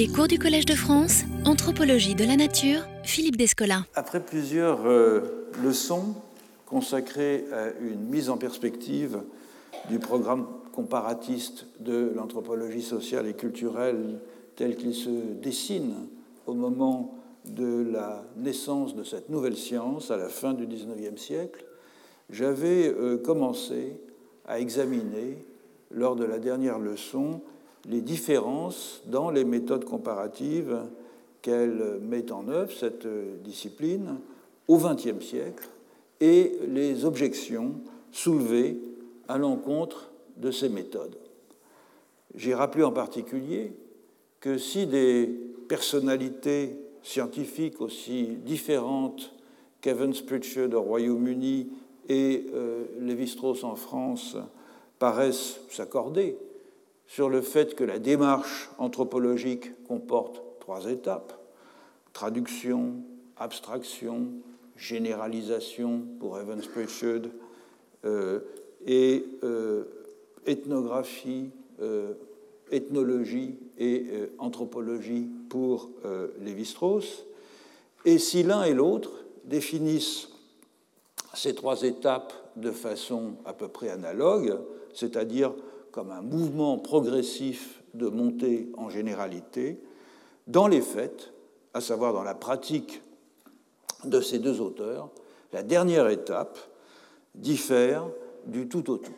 [0.00, 3.84] Les cours du Collège de France, Anthropologie de la Nature, Philippe Descola.
[3.94, 6.14] Après plusieurs euh, leçons
[6.64, 9.20] consacrées à une mise en perspective
[9.90, 14.20] du programme comparatiste de l'anthropologie sociale et culturelle
[14.56, 15.94] tel qu'il se dessine
[16.46, 21.62] au moment de la naissance de cette nouvelle science à la fin du XIXe siècle,
[22.30, 24.00] j'avais euh, commencé
[24.48, 25.44] à examiner,
[25.90, 27.42] lors de la dernière leçon,
[27.88, 30.78] les différences dans les méthodes comparatives
[31.42, 33.06] qu'elle met en œuvre, cette
[33.42, 34.18] discipline,
[34.68, 35.68] au XXe siècle,
[36.20, 37.80] et les objections
[38.12, 38.78] soulevées
[39.28, 41.16] à l'encontre de ces méthodes.
[42.34, 43.72] J'ai rappelé en particulier
[44.40, 45.26] que si des
[45.68, 49.32] personnalités scientifiques aussi différentes
[49.80, 51.68] qu'Evans Pritchard au Royaume-Uni
[52.08, 54.36] et euh, Lévi-Strauss en France
[54.98, 56.36] paraissent s'accorder
[57.10, 61.36] sur le fait que la démarche anthropologique comporte trois étapes
[62.12, 63.02] traduction,
[63.36, 64.28] abstraction,
[64.76, 67.30] généralisation pour Evans Pritchard,
[68.04, 68.40] euh,
[68.86, 69.84] et euh,
[70.46, 71.50] ethnographie,
[71.82, 72.14] euh,
[72.70, 74.06] ethnologie et
[74.38, 75.90] anthropologie pour
[76.40, 77.24] Lévi-Strauss.
[78.04, 79.10] Et si l'un et l'autre
[79.44, 80.28] définissent
[81.34, 84.58] ces trois étapes de façon à peu près analogue,
[84.94, 85.52] c'est-à-dire
[85.92, 89.80] comme un mouvement progressif de montée en généralité,
[90.46, 91.32] dans les faits,
[91.74, 93.02] à savoir dans la pratique
[94.04, 95.10] de ces deux auteurs,
[95.52, 96.58] la dernière étape
[97.34, 98.06] diffère
[98.46, 99.12] du tout au tout.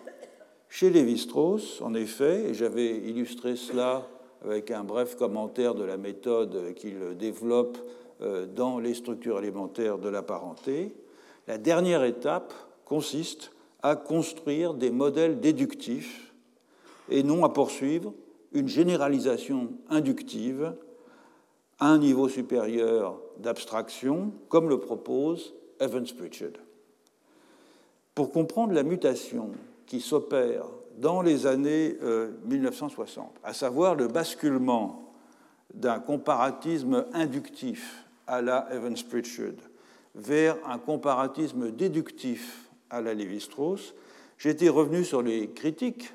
[0.68, 4.08] Chez Lévi-Strauss, en effet, et j'avais illustré cela
[4.44, 7.78] avec un bref commentaire de la méthode qu'il développe
[8.22, 10.94] euh, dans les structures élémentaires de la parenté,
[11.46, 12.52] la dernière étape
[12.84, 16.31] consiste à construire des modèles déductifs
[17.08, 18.12] et non à poursuivre
[18.52, 20.74] une généralisation inductive
[21.78, 26.60] à un niveau supérieur d'abstraction, comme le propose Evans Pritchard.
[28.14, 29.50] Pour comprendre la mutation
[29.86, 30.66] qui s'opère
[30.98, 31.96] dans les années
[32.44, 35.12] 1960, euh, à savoir le basculement
[35.74, 39.54] d'un comparatisme inductif à la Evans Pritchard
[40.14, 43.94] vers un comparatisme déductif à la Lévi-Strauss,
[44.36, 46.12] j'étais revenu sur les critiques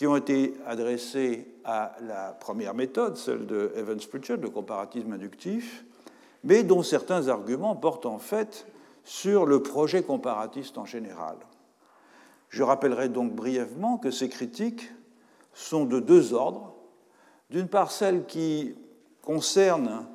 [0.00, 5.84] qui ont été adressés à la première méthode, celle de Evans Pritchard, le comparatisme inductif,
[6.42, 8.66] mais dont certains arguments portent en fait
[9.04, 11.36] sur le projet comparatiste en général.
[12.48, 14.90] Je rappellerai donc brièvement que ces critiques
[15.52, 16.72] sont de deux ordres.
[17.50, 18.74] D'une part, celles qui
[19.20, 20.06] concernent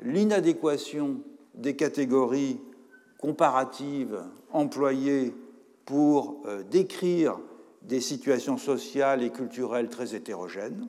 [0.00, 1.16] l'inadéquation
[1.54, 2.60] des catégories
[3.16, 4.20] comparatives
[4.52, 5.34] employées
[5.86, 7.38] pour euh, décrire
[7.82, 10.88] des situations sociales et culturelles très hétérogènes,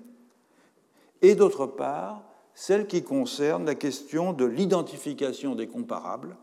[1.21, 6.35] et d'autre part, celle qui concerne la question de l'identification des comparables,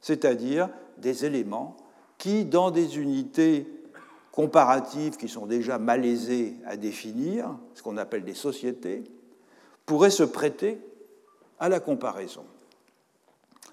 [0.00, 1.76] c'est-à-dire des éléments
[2.16, 3.66] qui, dans des unités
[4.32, 9.04] comparatives qui sont déjà malaisées à définir, ce qu'on appelle des sociétés,
[9.84, 10.80] pourraient se prêter
[11.58, 12.44] à la comparaison.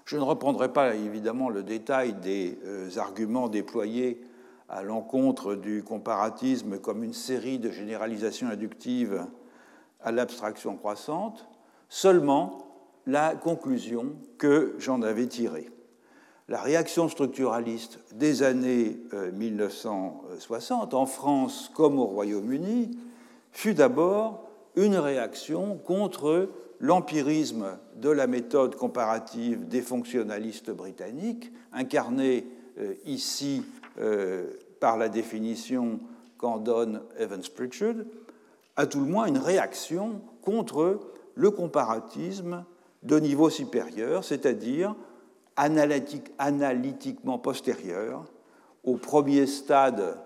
[0.05, 4.21] Je ne reprendrai pas évidemment le détail des euh, arguments déployés
[4.69, 9.25] à l'encontre du comparatisme comme une série de généralisations inductives
[10.01, 11.47] à l'abstraction croissante,
[11.89, 12.65] seulement
[13.07, 15.69] la conclusion que j'en avais tirée.
[16.47, 18.99] La réaction structuraliste des années
[19.33, 22.97] 1960, euh, en France comme au Royaume-Uni,
[23.51, 26.49] fut d'abord une réaction contre
[26.79, 32.45] l'empirisme de la méthode comparative des fonctionnalistes britanniques, incarnée
[32.77, 33.63] euh, ici
[34.79, 35.99] par la définition
[36.37, 37.95] qu'en donne Evans Pritchard,
[38.75, 40.99] à tout le moins une réaction contre
[41.35, 42.65] le comparatisme
[43.03, 44.95] de niveau supérieur, c'est-à-dire
[45.57, 48.25] analytiquement postérieur
[48.83, 50.17] au premier stade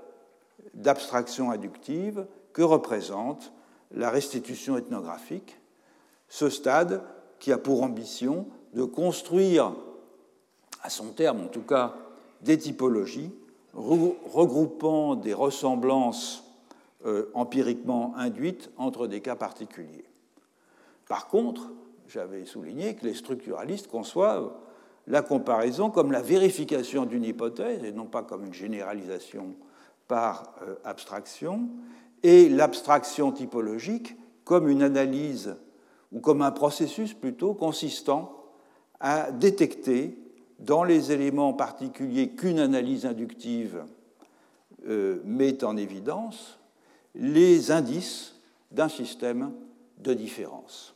[0.73, 3.53] d'abstraction inductive que représente
[3.91, 5.59] la restitution ethnographique,
[6.27, 7.03] ce stade
[7.39, 9.73] qui a pour ambition de construire,
[10.83, 11.95] à son terme en tout cas,
[12.41, 13.31] des typologies
[13.73, 16.43] regroupant des ressemblances
[17.05, 20.05] euh, empiriquement induites entre des cas particuliers.
[21.07, 21.71] Par contre,
[22.07, 24.51] j'avais souligné que les structuralistes conçoivent
[25.07, 29.55] la comparaison comme la vérification d'une hypothèse et non pas comme une généralisation
[30.07, 31.69] par euh, abstraction,
[32.23, 35.55] et l'abstraction typologique comme une analyse
[36.11, 38.35] ou comme un processus plutôt consistant
[38.99, 40.17] à détecter
[40.59, 43.83] dans les éléments particuliers qu'une analyse inductive
[44.87, 46.59] euh, met en évidence,
[47.15, 48.35] les indices
[48.71, 49.51] d'un système
[49.97, 50.95] de différence.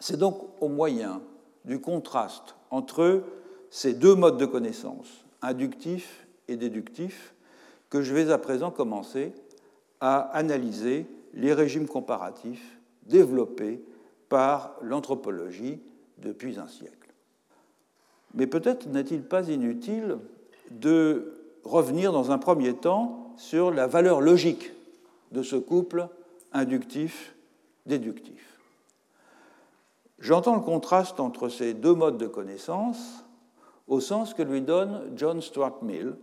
[0.00, 1.22] C'est donc au moyen
[1.64, 3.22] du contraste entre
[3.70, 7.34] ces deux modes de connaissance, inductif et déductif,
[7.90, 9.32] que je vais à présent commencer
[10.00, 13.84] à analyser les régimes comparatifs développés
[14.28, 15.80] par l'anthropologie
[16.18, 17.01] depuis un siècle.
[18.34, 20.18] Mais peut-être n'est-il pas inutile
[20.70, 21.32] de
[21.64, 24.72] revenir dans un premier temps sur la valeur logique
[25.32, 26.08] de ce couple
[26.52, 28.60] inductif-déductif.
[30.18, 33.24] J'entends le contraste entre ces deux modes de connaissance
[33.88, 36.14] au sens que lui donne John Stuart Mill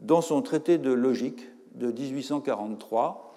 [0.00, 3.34] dans son traité de logique de 1843,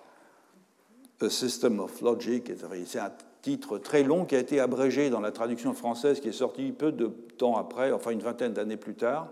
[1.21, 2.51] A System of Logic.
[2.85, 3.11] C'est un
[3.41, 6.91] titre très long qui a été abrégé dans la traduction française qui est sortie peu
[6.91, 7.07] de
[7.37, 9.29] temps après, enfin une vingtaine d'années plus tard,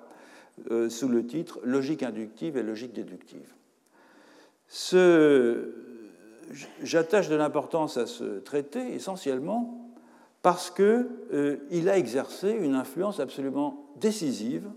[0.72, 3.54] euh, sous le titre Logique inductive et logique déductive.
[6.82, 9.92] J'attache de l'importance à ce traité essentiellement
[10.42, 14.70] parce qu'il euh, a exercé une influence absolument décisive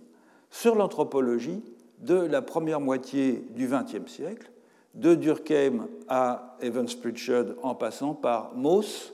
[0.50, 1.62] sur l'anthropologie
[2.00, 4.50] de la première moitié du XXe siècle,
[4.94, 9.12] de Durkheim à Evans Pritchard en passant par Mauss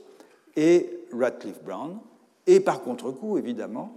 [0.56, 1.98] et Radcliffe Brown,
[2.46, 3.96] et par contre-coup, évidemment,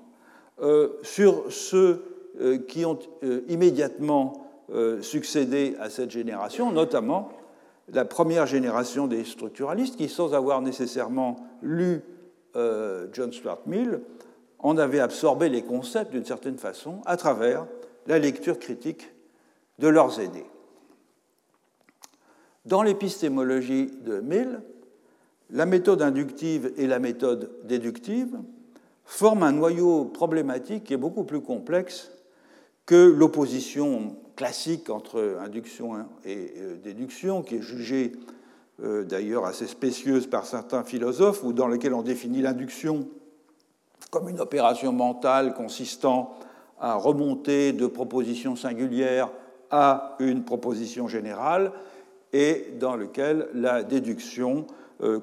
[0.62, 2.04] euh, sur ceux
[2.42, 4.46] euh, qui ont euh, immédiatement
[5.02, 7.30] succédé à cette génération, notamment
[7.92, 12.04] la première génération des structuralistes qui, sans avoir nécessairement lu
[12.54, 14.02] John Stuart Mill,
[14.60, 17.66] en avaient absorbé les concepts d'une certaine façon à travers
[18.06, 19.12] la lecture critique
[19.80, 20.46] de leurs aînés.
[22.66, 24.62] Dans l'épistémologie de Mill,
[25.52, 28.38] la méthode inductive et la méthode déductive
[29.06, 32.12] forment un noyau problématique qui est beaucoup plus complexe
[32.86, 38.14] que l'opposition classique entre induction et euh, déduction, qui est jugée
[38.84, 43.08] euh, d'ailleurs assez spécieuse par certains philosophes, ou dans lequel on définit l'induction
[44.12, 46.36] comme une opération mentale consistant
[46.80, 49.30] à remonter de propositions singulières
[49.70, 51.72] à une proposition générale,
[52.32, 54.66] et dans lequel la déduction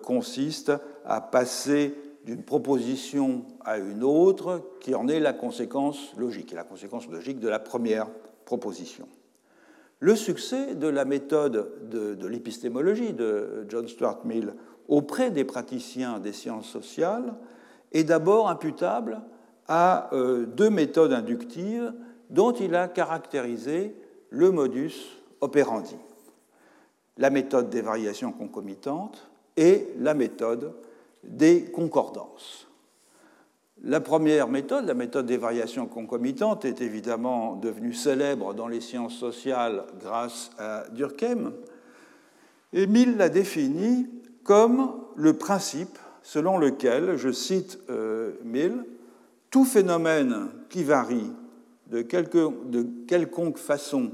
[0.02, 0.72] consiste
[1.04, 1.94] à passer
[2.24, 7.48] d'une proposition à une autre qui en est la conséquence logique, la conséquence logique de
[7.48, 8.08] la première
[8.44, 9.06] proposition.
[10.00, 14.54] Le succès de la méthode de, l'épistémologie de John Stuart Mill
[14.88, 17.34] auprès des praticiens des sciences sociales
[17.92, 19.22] est d'abord imputable
[19.68, 21.92] à euh, deux méthodes inductives
[22.28, 23.94] dont il a caractérisé
[24.30, 24.94] le modus
[25.40, 25.96] operandi.
[27.16, 30.72] La méthode des variations concomitantes et la méthode
[31.24, 32.66] des concordances.
[33.82, 39.16] La première méthode, la méthode des variations concomitantes, est évidemment devenue célèbre dans les sciences
[39.16, 41.52] sociales grâce à Durkheim.
[42.72, 44.08] Et Mill la définit
[44.44, 48.84] comme le principe selon lequel, je cite euh, Mill,
[49.50, 51.30] tout phénomène qui varie
[51.88, 54.10] de, de quelconque façon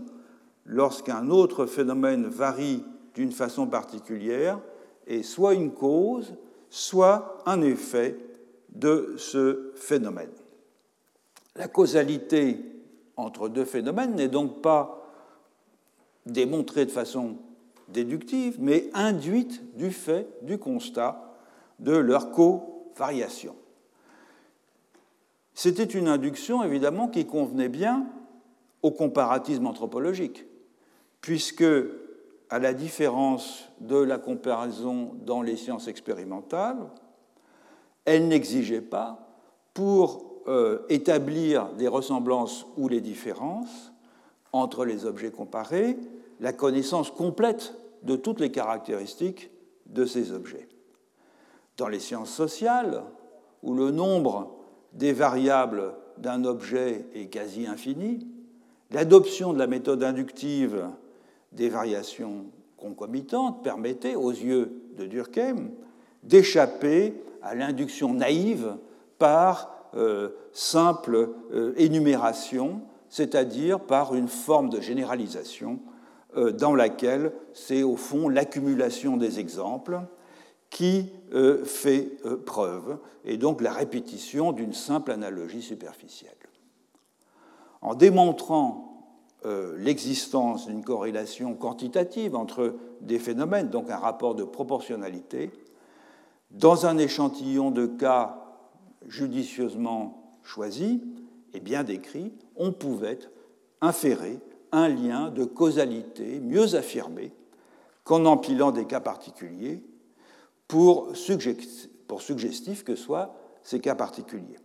[0.67, 2.85] lorsqu'un autre phénomène varie
[3.15, 4.59] d'une façon particulière
[5.06, 6.34] est soit une cause,
[6.70, 8.16] soit un effet
[8.70, 10.31] de ce phénomène.
[11.56, 12.58] La causalité
[13.16, 15.02] entre deux phénomènes n'est donc pas
[16.25, 17.37] démontrée de façon
[17.88, 21.34] déductive, mais induite du fait du constat
[21.78, 23.55] de leur co-variation.
[25.55, 28.06] C'était une induction, évidemment, qui convenait bien
[28.81, 30.46] au comparatisme anthropologique,
[31.20, 31.65] puisque
[32.53, 36.77] à la différence de la comparaison dans les sciences expérimentales,
[38.05, 39.27] elle n'exigeait pas,
[39.73, 43.94] pour euh, établir des ressemblances ou les différences
[44.53, 45.97] entre les objets comparés,
[46.41, 49.51] la connaissance complète de toutes les caractéristiques
[49.87, 50.69] de ces objets.
[51.79, 53.03] Dans les sciences sociales,
[53.63, 54.59] où le nombre
[54.93, 58.27] des variables d'un objet est quasi infini,
[58.91, 60.85] l'adoption de la méthode inductive
[61.53, 65.71] des variations concomitantes permettait, aux yeux de Durkheim,
[66.23, 68.77] d'échapper à l'induction naïve
[69.19, 75.81] par euh, simple euh, énumération, c'est-à-dire par une forme de généralisation
[76.37, 80.01] euh, dans laquelle c'est au fond l'accumulation des exemples
[80.71, 81.13] qui
[81.65, 82.17] fait
[82.47, 86.32] preuve, et donc la répétition d'une simple analogie superficielle.
[87.82, 88.92] En démontrant
[89.44, 95.51] euh, l'existence d'une corrélation quantitative entre des phénomènes, donc un rapport de proportionnalité,
[96.51, 98.39] dans un échantillon de cas
[99.08, 101.03] judicieusement choisi
[101.55, 103.19] et bien décrit, on pouvait
[103.81, 104.39] inférer
[104.70, 107.32] un lien de causalité mieux affirmé
[108.05, 109.82] qu'en empilant des cas particuliers
[110.69, 111.13] pour,
[112.06, 114.58] pour suggestif que soient ces cas particuliers.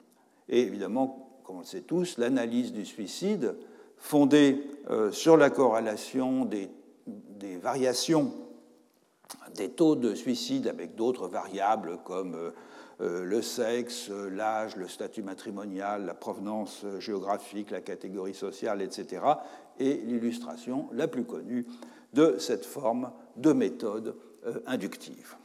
[0.50, 3.55] Et évidemment, comme on le sait tous, l'analyse du suicide,
[3.97, 6.69] fondée euh, sur la corrélation des,
[7.61, 8.33] variations
[9.55, 12.51] des taux de suicide avec d'autres variables comme euh,
[13.01, 19.21] euh, le sexe, l'âge, le statut matrimonial, la provenance géographique, la catégorie sociale, etc.,
[19.79, 21.67] est l'illustration la plus connue
[22.13, 24.15] de cette forme de méthode
[24.65, 25.35] inductive.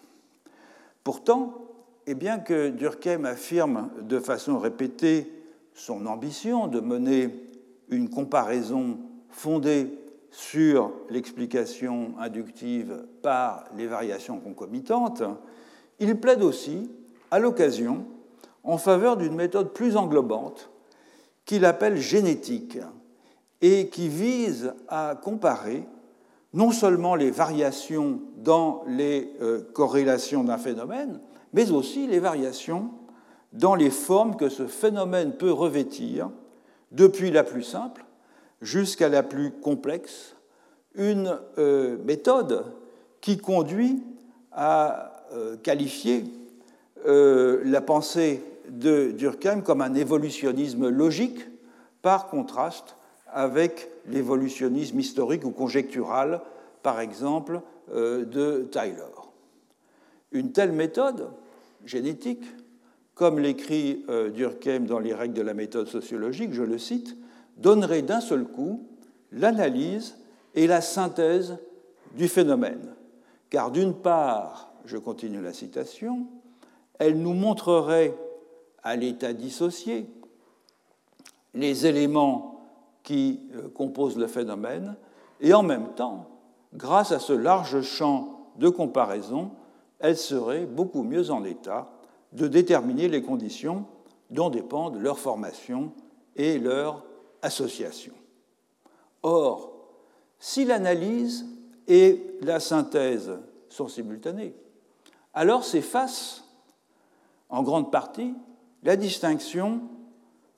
[1.04, 1.72] Pourtant,
[2.06, 5.30] et bien que Durkheim affirme de façon répétée
[5.74, 7.51] son ambition de mener
[7.92, 9.98] une comparaison fondée
[10.30, 15.22] sur l'explication inductive par les variations concomitantes,
[16.00, 16.90] il plaide aussi,
[17.30, 18.06] à l'occasion,
[18.64, 20.70] en faveur d'une méthode plus englobante
[21.44, 22.78] qu'il appelle génétique
[23.60, 25.84] et qui vise à comparer
[26.54, 31.20] non seulement les variations dans les euh, corrélations d'un phénomène,
[31.52, 32.90] mais aussi les variations
[33.52, 36.30] dans les formes que ce phénomène peut revêtir,
[36.92, 38.04] depuis la plus simple
[38.60, 40.36] jusqu'à la plus complexe,
[40.94, 42.64] une euh, méthode
[43.20, 44.02] qui conduit
[44.52, 46.24] à euh, qualifier
[47.06, 51.40] euh, la pensée de Durkheim comme un évolutionnisme logique,
[52.02, 52.96] par contraste
[53.32, 56.40] avec l'évolutionnisme historique ou conjectural,
[56.82, 57.60] par exemple,
[57.94, 59.32] de Taylor.
[60.32, 61.28] Une telle méthode
[61.84, 62.42] génétique
[63.22, 67.16] comme l'écrit euh, Durkheim dans les règles de la méthode sociologique, je le cite,
[67.56, 68.84] donnerait d'un seul coup
[69.30, 70.16] l'analyse
[70.56, 71.56] et la synthèse
[72.16, 72.96] du phénomène.
[73.48, 76.26] Car d'une part, je continue la citation,
[76.98, 78.12] elle nous montrerait
[78.82, 80.10] à l'état dissocié
[81.54, 82.64] les éléments
[83.04, 84.96] qui euh, composent le phénomène,
[85.40, 86.26] et en même temps,
[86.74, 89.52] grâce à ce large champ de comparaison,
[90.00, 91.88] elle serait beaucoup mieux en état
[92.32, 93.86] de déterminer les conditions
[94.30, 95.92] dont dépendent leur formation
[96.36, 97.04] et leur
[97.42, 98.14] association.
[99.22, 99.72] Or,
[100.38, 101.46] si l'analyse
[101.86, 104.54] et la synthèse sont simultanées,
[105.34, 106.44] alors s'efface
[107.48, 108.34] en grande partie
[108.82, 109.82] la distinction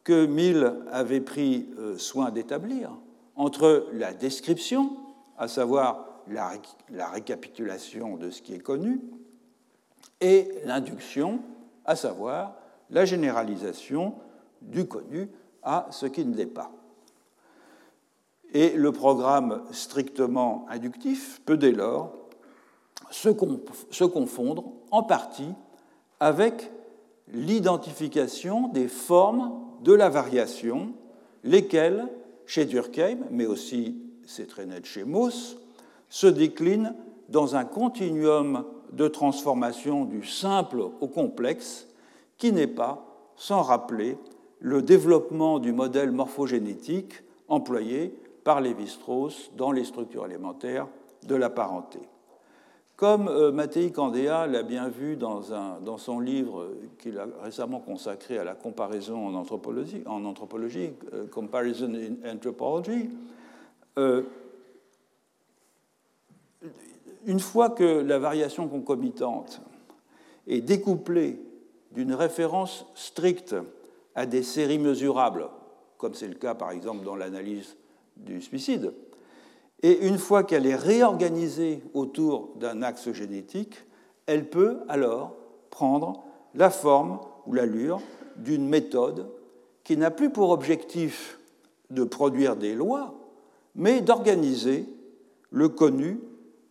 [0.05, 2.97] que Mill avait pris euh, soin d'établir
[3.37, 4.97] entre la description,
[5.39, 9.01] à savoir la, récapitulation de ce qui est connu,
[10.21, 11.41] et l'induction,
[11.85, 12.55] à savoir
[12.91, 14.15] la généralisation
[14.63, 15.29] du connu
[15.63, 16.71] à ce qui ne l'est pas.
[18.53, 22.15] Et le programme strictement inductif peut dès lors
[23.11, 25.53] se confondre en partie
[26.21, 26.71] avec
[27.29, 30.93] l'identification des formes de la variation,
[31.43, 32.09] lesquelles,
[32.47, 35.57] chez Durkheim, mais aussi c'est très net chez Mauss,
[36.09, 36.95] se déclinent
[37.29, 38.65] dans un continuum
[38.97, 41.89] de transformation du simple au complexe
[42.39, 43.05] qui n'est pas
[43.37, 44.17] sans rappeler
[44.61, 50.87] le développement du modèle morphogénétique employé par Lévi-Strauss dans les structures élémentaires
[51.27, 51.99] de la parenté.
[52.97, 55.43] Comme euh, Mattei Candéa l'a bien vu dans,
[55.99, 61.93] son livre qu'il a récemment consacré à la comparaison en anthropologie, en anthropologie euh, Comparison
[61.93, 63.11] in Anthropology,
[63.99, 64.23] euh,
[67.27, 69.61] une fois que la variation concomitante
[70.47, 71.41] est découplée
[71.93, 73.55] d'une référence stricte
[74.15, 75.49] à des séries mesurables,
[75.99, 77.77] comme c'est le cas par exemple dans l'analyse
[78.17, 78.93] du suicide,
[79.83, 83.85] et une fois qu'elle est réorganisée autour d'un axe génétique,
[84.27, 85.37] elle peut alors
[85.71, 88.01] prendre la forme ou l'allure
[88.37, 89.29] d'une méthode
[89.83, 91.39] qui n'a plus pour objectif
[91.91, 93.15] de produire des lois,
[93.75, 94.87] mais d'organiser
[95.51, 96.19] le connu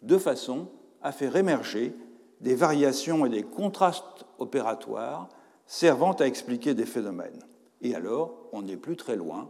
[0.03, 0.67] de façon
[1.01, 1.95] à faire émerger
[2.41, 5.29] des variations et des contrastes opératoires
[5.65, 7.39] servant à expliquer des phénomènes.
[7.81, 9.49] Et alors, on n'est plus très loin,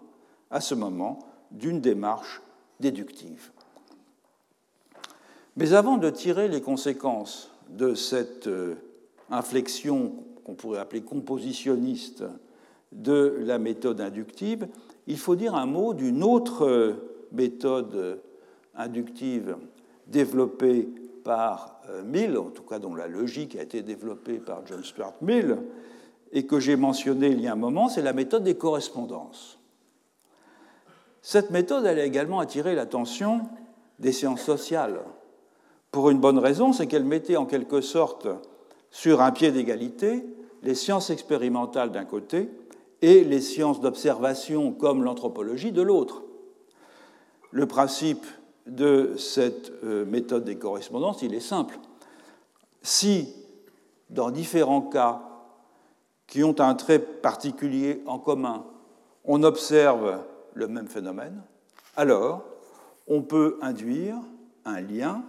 [0.52, 1.20] à ce moment,
[1.52, 2.42] d'une démarche
[2.80, 3.52] déductive.
[5.56, 8.76] Mais avant de tirer les conséquences de cette euh,
[9.30, 12.24] inflexion qu'on pourrait appeler compositionniste
[12.92, 14.68] de la méthode inductive,
[15.08, 16.94] il faut dire un mot d'une autre euh,
[17.32, 18.20] méthode
[18.76, 19.58] inductive
[20.14, 20.88] développée
[21.26, 25.16] par euh, Mill, en tout cas dont la logique a été développée par John Stuart
[25.22, 25.58] Mill,
[26.32, 29.60] et que j'ai mentionné il y a un moment, c'est la méthode des correspondances.
[31.22, 33.42] Cette méthode, elle a également attiré l'attention
[34.00, 35.02] des sciences sociales,
[35.94, 38.28] pour une bonne raison, c'est qu'elle mettait en quelque sorte
[38.90, 40.26] sur un pied d'égalité
[40.64, 42.50] les sciences expérimentales d'un côté
[43.04, 46.24] et les sciences d'observation comme l'anthropologie de l'autre.
[47.52, 48.26] Le principe
[48.66, 51.78] de cette euh, méthode des correspondances, il est simple.
[52.82, 53.34] Si
[54.10, 55.22] dans différents cas
[56.28, 58.66] qui ont un trait particulier en commun,
[59.26, 60.20] on observe
[60.54, 61.42] le même phénomène,
[61.96, 62.44] alors
[63.08, 64.18] on peut induire
[64.66, 65.24] un lien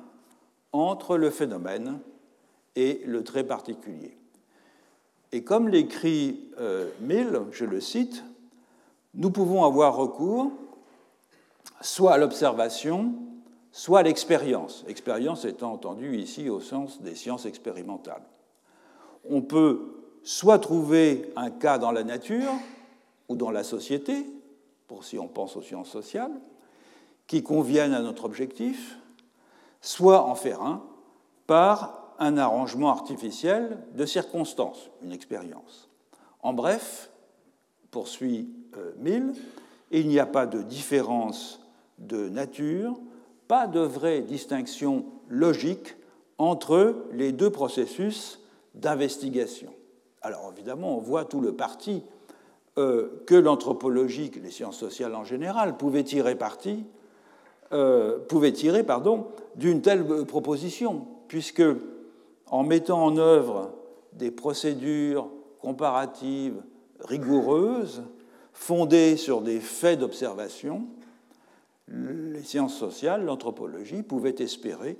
[0.72, 1.98] entre le phénomène
[2.76, 4.16] et le trait particulier.
[5.32, 8.24] Et comme l'écrit euh, Mill, je le cite,
[9.14, 10.52] nous pouvons avoir recours
[11.80, 13.14] soit à l'observation,
[13.74, 14.84] soit l'expérience.
[14.86, 18.22] Expérience étant entendue ici au sens des sciences expérimentales.
[19.28, 22.52] On peut soit trouver un cas dans la nature
[23.28, 24.26] ou dans la société,
[24.86, 26.30] pour si on pense aux sciences sociales,
[27.26, 28.96] qui conviennent à notre objectif,
[29.80, 30.84] soit en faire un
[31.48, 35.90] par un arrangement artificiel de circonstances, une expérience.
[36.42, 37.10] En bref,
[37.90, 39.34] poursuit euh, Mill,
[39.90, 41.60] il n'y a pas de différence
[41.98, 43.00] de nature,
[43.48, 45.96] pas de vraie distinction logique
[46.38, 48.40] entre les deux processus
[48.74, 49.72] d'investigation.
[50.22, 52.02] Alors évidemment, on voit tout le parti
[52.78, 56.84] euh, que l'anthropologie, les sciences sociales en général, pouvaient tirer parti,
[57.72, 58.18] euh,
[58.54, 61.62] tirer pardon, d'une telle proposition, puisque
[62.46, 63.72] en mettant en œuvre
[64.12, 65.28] des procédures
[65.60, 66.60] comparatives
[67.00, 68.02] rigoureuses,
[68.52, 70.86] fondées sur des faits d'observation,
[71.88, 74.98] les sciences sociales, l'anthropologie, pouvaient espérer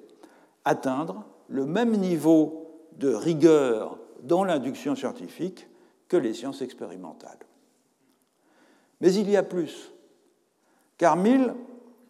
[0.65, 5.67] atteindre le même niveau de rigueur dans l'induction scientifique
[6.09, 7.39] que les sciences expérimentales.
[9.01, 9.93] Mais il y a plus,
[10.97, 11.55] car Mill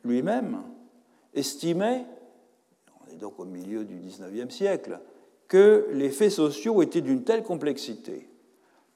[0.04, 0.62] lui-même
[1.32, 2.06] estimait,
[3.00, 5.00] on est donc au milieu du XIXe siècle,
[5.48, 8.28] que les faits sociaux étaient d'une telle complexité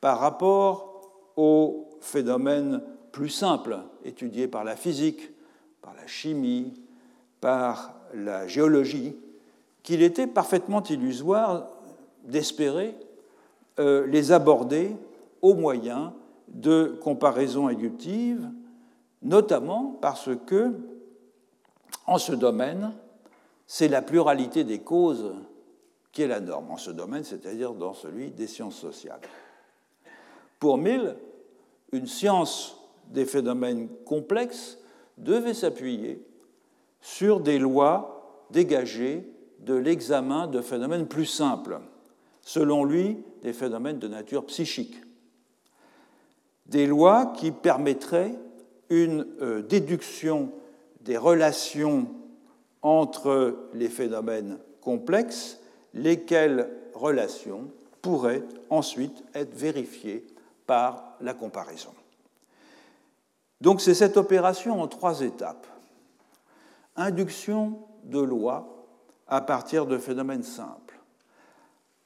[0.01, 2.83] par rapport aux phénomènes
[3.13, 5.31] plus simples étudiés par la physique,
[5.89, 6.75] par la chimie,
[7.41, 9.17] par la géologie,
[9.83, 11.67] qu'il était parfaitement illusoire
[12.25, 12.95] d'espérer
[13.79, 14.95] euh, les aborder
[15.41, 16.13] au moyen
[16.49, 18.51] de comparaisons inductives,
[19.23, 20.75] notamment parce que,
[22.07, 22.93] en ce domaine,
[23.67, 25.33] c'est la pluralité des causes
[26.13, 29.21] qui est la norme, en ce domaine, c'est-à-dire dans celui des sciences sociales.
[30.59, 31.17] Pour Mill,
[31.93, 34.78] une science des phénomènes complexes
[35.19, 36.23] devait s'appuyer
[37.01, 41.81] sur des lois dégagées de l'examen de phénomènes plus simples,
[42.43, 44.97] selon lui des phénomènes de nature psychique.
[46.67, 48.39] Des lois qui permettraient
[48.91, 50.53] une euh, déduction
[51.01, 52.09] des relations
[52.83, 55.61] entre les phénomènes complexes,
[55.95, 57.71] lesquelles relations
[58.03, 60.27] pourraient ensuite être vérifiées
[60.67, 61.91] par la comparaison.
[63.61, 65.67] Donc c'est cette opération en trois étapes.
[66.97, 68.87] Induction de lois
[69.27, 70.99] à partir de phénomènes simples.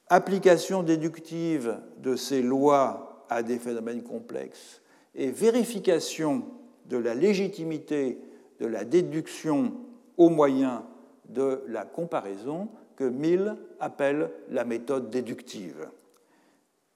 [0.09, 4.81] Application déductive de ces lois à des phénomènes complexes
[5.15, 6.43] et vérification
[6.85, 8.19] de la légitimité
[8.59, 9.73] de la déduction
[10.17, 10.85] au moyen
[11.29, 15.87] de la comparaison que Mill appelle la méthode déductive.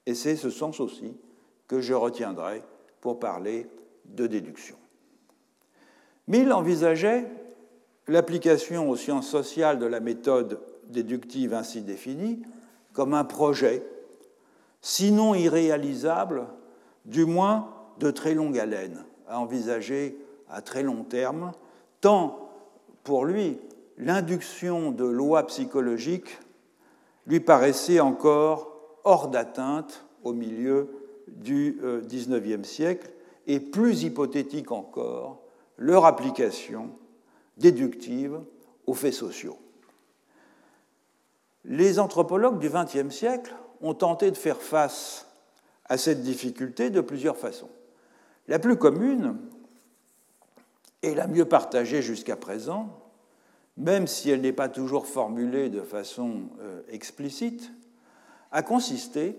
[0.06, 1.16] Et c'est ce sens aussi
[1.66, 2.62] que je retiendrai
[3.00, 3.66] pour parler
[4.08, 4.76] de déduction.
[6.26, 7.26] Mill envisageait
[8.06, 12.42] l'application aux sciences sociales de la méthode déductive ainsi définie
[12.92, 13.82] comme un projet,
[14.80, 16.46] sinon irréalisable,
[17.04, 20.18] du moins de très longue haleine, à envisager
[20.50, 21.52] à très long terme,
[22.00, 22.50] tant
[23.04, 23.58] pour lui
[23.98, 26.38] l'induction de lois psychologiques
[27.26, 30.88] lui paraissait encore hors d'atteinte au milieu
[31.28, 33.10] du XIXe siècle,
[33.48, 35.40] et plus hypothétique encore,
[35.78, 36.90] leur application
[37.56, 38.40] déductive
[38.86, 39.58] aux faits sociaux.
[41.64, 45.26] Les anthropologues du XXe siècle ont tenté de faire face
[45.86, 47.70] à cette difficulté de plusieurs façons.
[48.48, 49.38] La plus commune
[51.02, 53.00] et la mieux partagée jusqu'à présent,
[53.76, 57.70] même si elle n'est pas toujours formulée de façon euh, explicite,
[58.52, 59.38] a consisté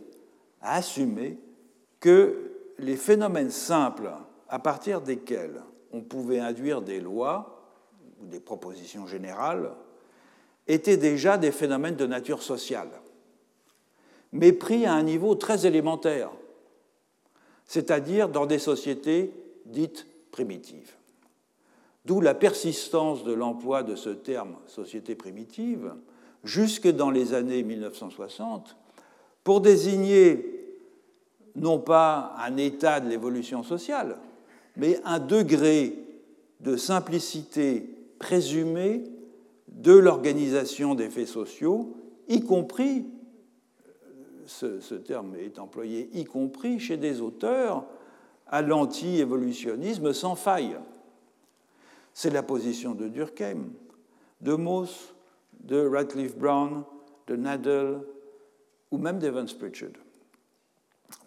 [0.61, 1.37] à assumer
[1.99, 4.11] que les phénomènes simples
[4.47, 5.61] à partir desquels
[5.91, 7.75] on pouvait induire des lois
[8.21, 9.71] ou des propositions générales
[10.67, 12.89] étaient déjà des phénomènes de nature sociale,
[14.31, 16.31] mais pris à un niveau très élémentaire,
[17.65, 19.33] c'est-à-dire dans des sociétés
[19.65, 20.93] dites primitives.
[22.05, 25.93] D'où la persistance de l'emploi de ce terme société primitive
[26.43, 28.77] jusque dans les années 1960
[29.43, 30.58] pour désigner
[31.55, 34.17] non pas un état de l'évolution sociale,
[34.77, 35.95] mais un degré
[36.59, 39.03] de simplicité présumée
[39.67, 41.95] de l'organisation des faits sociaux,
[42.27, 43.05] y compris
[44.49, 47.85] ce, terme est employé y compris chez des auteurs
[48.47, 50.77] à l'anti-évolutionnisme sans faille.
[52.13, 53.69] C'est la position de Durkheim,
[54.41, 55.13] de Mauss,
[55.61, 56.83] de Radcliffe Brown,
[57.27, 57.99] de Nadel
[58.91, 59.89] ou même d'Evans Pritchard,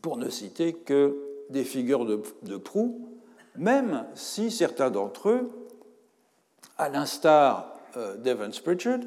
[0.01, 1.17] pour ne citer que
[1.51, 3.09] des figures de, de proue,
[3.57, 5.51] même si certains d'entre eux,
[6.79, 9.01] à l'instar euh, d'Evans Pritchard,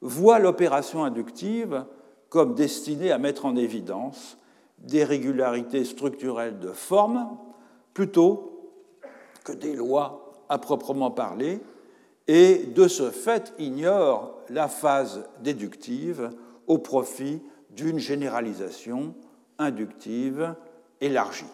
[0.00, 1.84] voient l'opération inductive
[2.28, 4.38] comme destinée à mettre en évidence
[4.78, 7.36] des régularités structurelles de forme
[7.94, 8.72] plutôt
[9.44, 11.60] que des lois à proprement parler,
[12.28, 16.30] et de ce fait ignore la phase déductive
[16.66, 19.14] au profit d'une généralisation
[19.62, 20.54] inductive
[21.00, 21.46] élargie.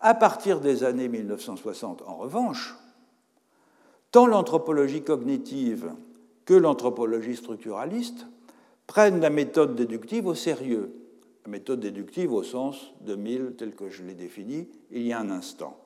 [0.00, 2.74] À partir des années 1960, en revanche,
[4.10, 5.92] tant l'anthropologie cognitive
[6.44, 8.26] que l'anthropologie structuraliste
[8.86, 10.92] prennent la méthode déductive au sérieux.
[11.44, 15.20] La méthode déductive au sens de Mill tel que je l'ai défini il y a
[15.20, 15.78] un instant.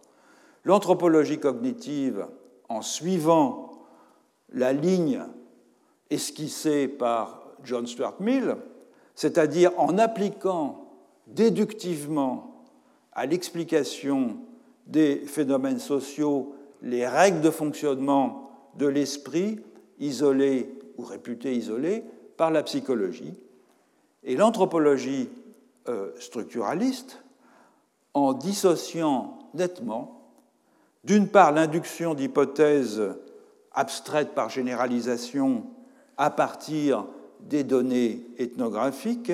[0.65, 2.27] L'anthropologie cognitive,
[2.69, 3.73] en suivant
[4.53, 5.23] la ligne
[6.11, 8.57] esquissée par John Stuart Mill,
[9.15, 10.84] c'est-à-dire en appliquant
[11.27, 12.65] déductivement
[13.13, 14.37] à l'explication
[14.87, 19.61] des phénomènes sociaux les règles de fonctionnement de l'esprit
[19.99, 22.05] isolé ou réputé isolé,
[22.37, 23.35] par la psychologie.
[24.23, 25.29] Et l'anthropologie
[25.89, 27.23] euh, structuraliste,
[28.13, 30.31] en dissociant nettement,
[31.05, 33.03] d'une part, l'induction d'hypothèses
[33.73, 35.65] abstraites par généralisation
[36.17, 37.07] à partir
[37.41, 39.33] des données ethnographiques,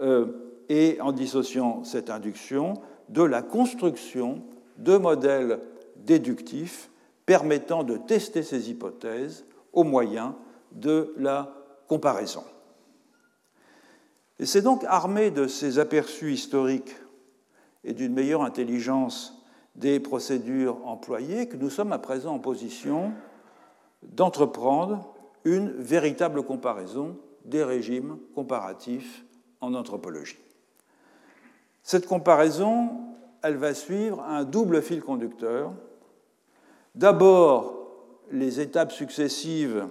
[0.00, 0.26] euh,
[0.68, 2.74] et en dissociant cette induction
[3.08, 4.42] de la construction
[4.78, 5.60] de modèles
[5.96, 6.90] déductifs
[7.26, 10.36] permettant de tester ces hypothèses au moyen
[10.72, 11.54] de la
[11.88, 12.44] comparaison.
[14.38, 16.94] Et c'est donc armé de ces aperçus historiques
[17.84, 19.44] et d'une meilleure intelligence
[19.76, 23.12] des procédures employées que nous sommes à présent en position
[24.02, 29.24] d'entreprendre une véritable comparaison des régimes comparatifs
[29.60, 30.43] en anthropologie.
[31.84, 32.92] Cette comparaison,
[33.42, 35.70] elle va suivre un double fil conducteur.
[36.94, 37.74] D'abord,
[38.32, 39.86] les étapes successives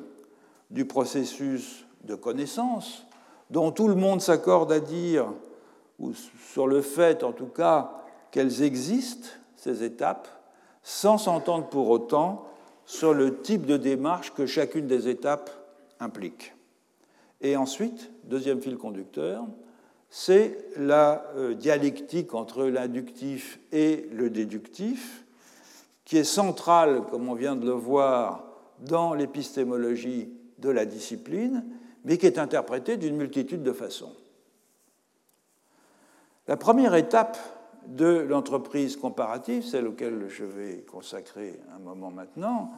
[0.71, 3.05] du processus de connaissance,
[3.51, 5.27] dont tout le monde s'accorde à dire,
[5.99, 6.13] ou
[6.51, 7.91] sur le fait en tout cas,
[8.31, 10.27] qu'elles existent, ces étapes,
[10.81, 12.47] sans s'entendre pour autant
[12.85, 15.51] sur le type de démarche que chacune des étapes
[15.99, 16.55] implique.
[17.39, 19.45] Et ensuite, deuxième fil conducteur,
[20.15, 25.25] c'est la euh, dialectique entre l'inductif et le déductif,
[26.05, 28.45] qui est centrale, comme on vient de le voir,
[28.81, 31.65] dans l'épistémologie de la discipline,
[32.05, 34.13] mais qui est interprétée d'une multitude de façons.
[36.47, 37.39] La première étape
[37.87, 42.71] de l'entreprise comparative, celle auquel je vais consacrer un moment maintenant,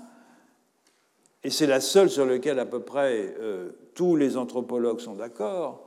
[1.43, 5.85] et c'est la seule sur laquelle à peu près euh, tous les anthropologues sont d'accord,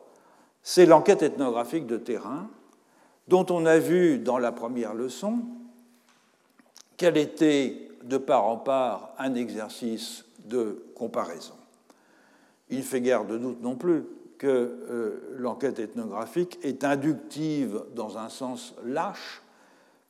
[0.62, 2.49] c'est l'enquête ethnographique de terrain,
[3.29, 5.40] dont on a vu dans la première leçon
[6.97, 11.55] qu'elle était de part en part un exercice de comparaison.
[12.71, 14.05] Il ne fait guère de doute non plus
[14.38, 19.42] que euh, l'enquête ethnographique est inductive dans un sens lâche,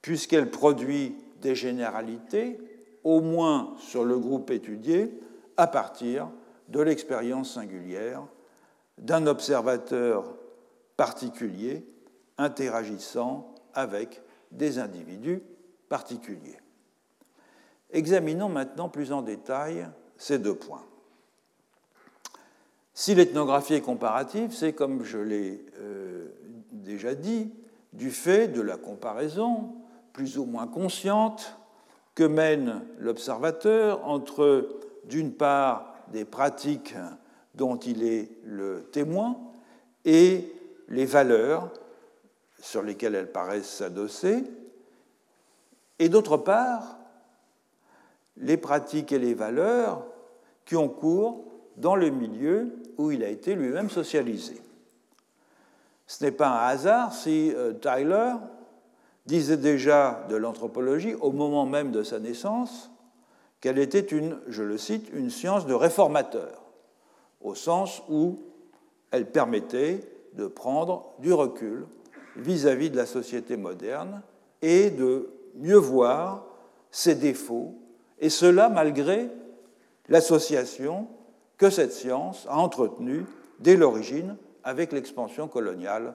[0.02, 2.58] puisqu'elle produit des généralités,
[3.04, 5.18] au moins sur le groupe étudié,
[5.56, 6.28] à partir
[6.68, 8.22] de l'expérience singulière
[9.00, 10.34] d'un observateur
[10.96, 11.86] particulier
[12.36, 15.42] interagissant avec des individus
[15.88, 16.58] particuliers.
[17.90, 20.84] Examinons maintenant plus en détail ces deux points.
[22.92, 26.26] Si l'ethnographie est comparative, c'est, comme je l'ai euh,
[26.72, 27.52] déjà dit,
[27.92, 29.74] du fait de la comparaison,
[30.12, 31.56] plus ou moins consciente,
[32.14, 34.68] que mène l'observateur entre,
[35.04, 36.96] d'une part, des pratiques
[37.58, 39.36] dont il est le témoin
[40.04, 40.50] et
[40.88, 41.70] les valeurs
[42.60, 44.44] sur lesquelles elles paraissent s'adosser,
[45.98, 46.98] et d'autre part,
[48.36, 50.06] les pratiques et les valeurs
[50.64, 51.44] qui ont cours
[51.76, 54.62] dans le milieu où il a été lui-même socialisé.
[56.06, 58.34] Ce n'est pas un hasard si euh, Tyler
[59.26, 62.90] disait déjà de l'anthropologie, au moment même de sa naissance,
[63.60, 66.67] qu'elle était une, je le cite, une science de réformateur,
[67.40, 68.40] au sens où
[69.10, 70.00] elle permettait
[70.34, 71.86] de prendre du recul
[72.36, 74.22] vis-à-vis -vis de la société moderne
[74.62, 76.44] et de mieux voir
[76.90, 77.74] ses défauts,
[78.18, 79.28] et cela malgré
[80.08, 81.08] l'association
[81.56, 83.26] que cette science a entretenue
[83.58, 86.14] dès l'origine avec l'expansion coloniale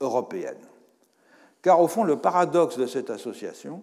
[0.00, 0.58] européenne.
[1.62, 3.82] Car au fond, le paradoxe de cette association,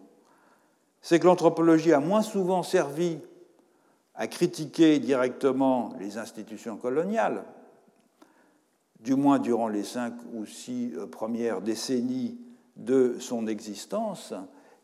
[1.02, 3.20] c'est que l'anthropologie a moins souvent servi
[4.20, 7.46] à critiquer directement les institutions coloniales,
[9.00, 12.38] du moins durant les cinq ou six euh, premières décennies
[12.76, 14.34] de son existence,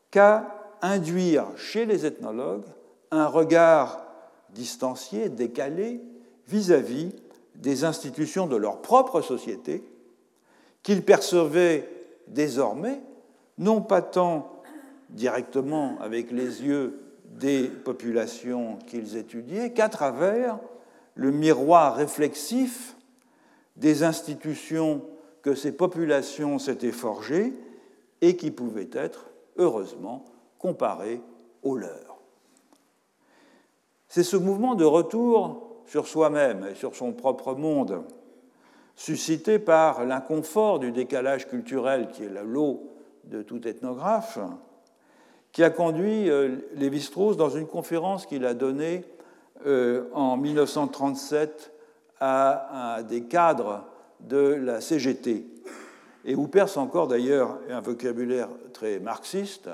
[0.10, 2.66] qu'à induire chez les ethnologues
[3.12, 4.06] un regard
[4.52, 6.02] distancié, décalé,
[6.48, 7.12] vis-à-vis
[7.56, 9.84] des institutions de leur propre société,
[10.82, 11.90] qu'ils percevaient
[12.28, 13.02] désormais,
[13.58, 14.62] non pas tant
[15.10, 17.05] directement avec les yeux
[17.36, 20.60] des populations qu'ils étudiaient qu'à travers
[21.16, 22.96] le miroir réflexif
[23.76, 25.02] des institutions
[25.42, 27.54] que ces populations s'étaient forgées
[28.22, 30.26] et qui pouvaient être, heureusement,
[30.60, 31.22] comparées
[31.62, 32.20] aux leurs.
[34.08, 38.04] C'est ce mouvement de retour sur soi-même et sur son propre monde,
[38.96, 42.90] suscité par l'inconfort du décalage culturel qui est la lot
[43.26, 44.40] de tout ethnographe,
[45.56, 49.06] qui a conduit euh, Lévi-Strauss dans une conférence qu'il a donnée
[49.66, 51.72] euh, en 1937
[52.20, 53.86] à, des cadres
[54.20, 55.46] de la CGT,
[56.26, 59.70] et où perce encore d'ailleurs un vocabulaire très marxiste,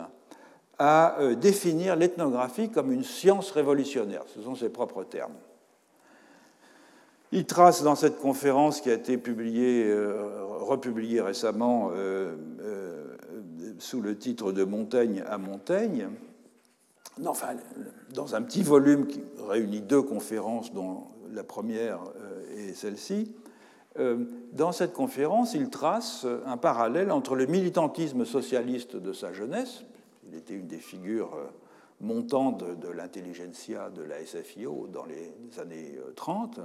[0.78, 4.22] à euh, définir l'ethnographie comme une science révolutionnaire.
[4.28, 5.34] Ce sont ses propres termes.
[7.32, 9.92] Il trace dans cette conférence qui a été publiée,
[10.60, 11.90] republiée récemment
[13.82, 16.10] sous le titre de Montaigne à Montaigne,
[17.18, 23.36] dans un petit volume qui réunit deux conférences, dont la première euh, est celle-ci.
[24.00, 29.84] Euh, dans cette conférence, il trace un parallèle entre le militantisme socialiste de sa jeunesse,
[30.30, 31.48] il était une des figures euh,
[32.00, 36.60] montantes de l'intelligentsia de la SFIO dans les années 30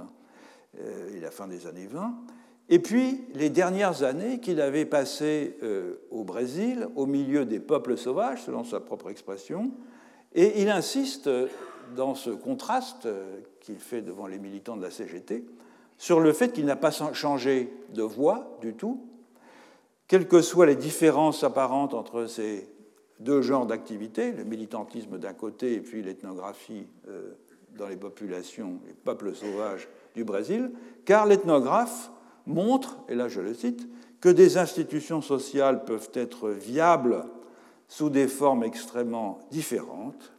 [1.13, 2.15] et la fin des années 20,
[2.69, 7.97] et puis, les dernières années qu'il avait passées euh, au Brésil, au milieu des peuples
[7.97, 9.71] sauvages, selon sa propre expression,
[10.33, 11.29] et il insiste
[11.95, 15.45] dans ce contraste euh, qu'il fait devant les militants de la CGT
[15.97, 19.07] sur le fait qu'il n'a pas changé de voix du tout,
[20.07, 22.69] quelles que soient les différences apparentes entre ces
[23.19, 27.33] deux genres d'activités, le militantisme d'un côté et puis l'ethnographie euh,
[27.75, 30.71] dans les populations, les peuples sauvages du Brésil,
[31.03, 32.11] car l'ethnographe
[32.47, 33.87] montre, et là je le cite,
[34.19, 37.23] que des institutions sociales peuvent être viables
[37.87, 40.33] sous des formes extrêmement différentes,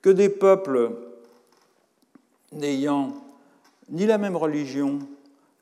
[0.00, 0.92] que des peuples
[2.52, 3.12] n'ayant
[3.90, 4.98] ni la même religion,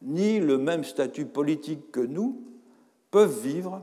[0.02, 2.40] ni le même statut politique que nous,
[3.10, 3.82] peuvent vivre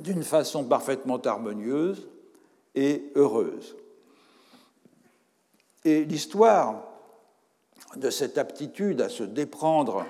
[0.00, 2.08] d'une façon parfaitement harmonieuse
[2.74, 3.76] et heureuse.
[5.84, 6.82] Et l'histoire
[7.96, 10.04] de cette aptitude à se déprendre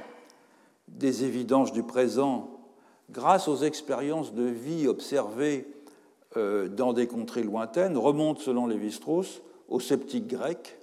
[0.89, 2.51] des évidences du présent
[3.11, 5.67] grâce aux expériences de vie observées
[6.37, 10.79] euh, dans des contrées lointaines remonte, selon Lévi-Strauss, aux sceptiques grecs,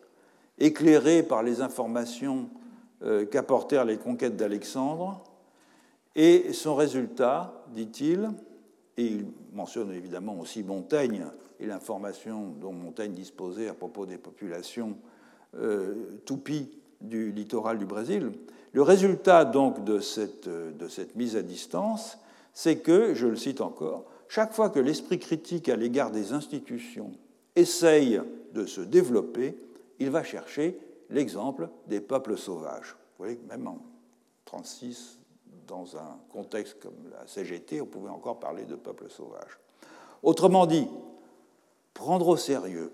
[0.57, 2.49] éclairés par les informations
[3.03, 5.23] euh, qu'apportèrent les conquêtes d'Alexandre,
[6.15, 8.29] et son résultat, dit-il,
[8.97, 11.25] et il mentionne évidemment aussi Montaigne
[11.59, 14.95] et l'information dont Montaigne disposait à propos des populations
[15.55, 18.31] euh, toupies du littoral du Brésil,
[18.73, 22.17] le résultat donc de cette, de cette mise à distance,
[22.53, 27.11] c'est que, je le cite encore, chaque fois que l'esprit critique à l'égard des institutions
[27.55, 28.19] essaye
[28.53, 29.57] de se développer,
[29.99, 32.95] il va chercher l'exemple des peuples sauvages.
[33.17, 35.19] Vous voyez, même en 1936,
[35.67, 39.59] dans un contexte comme la CGT, on pouvait encore parler de peuples sauvages.
[40.23, 40.87] Autrement dit,
[41.93, 42.91] prendre au sérieux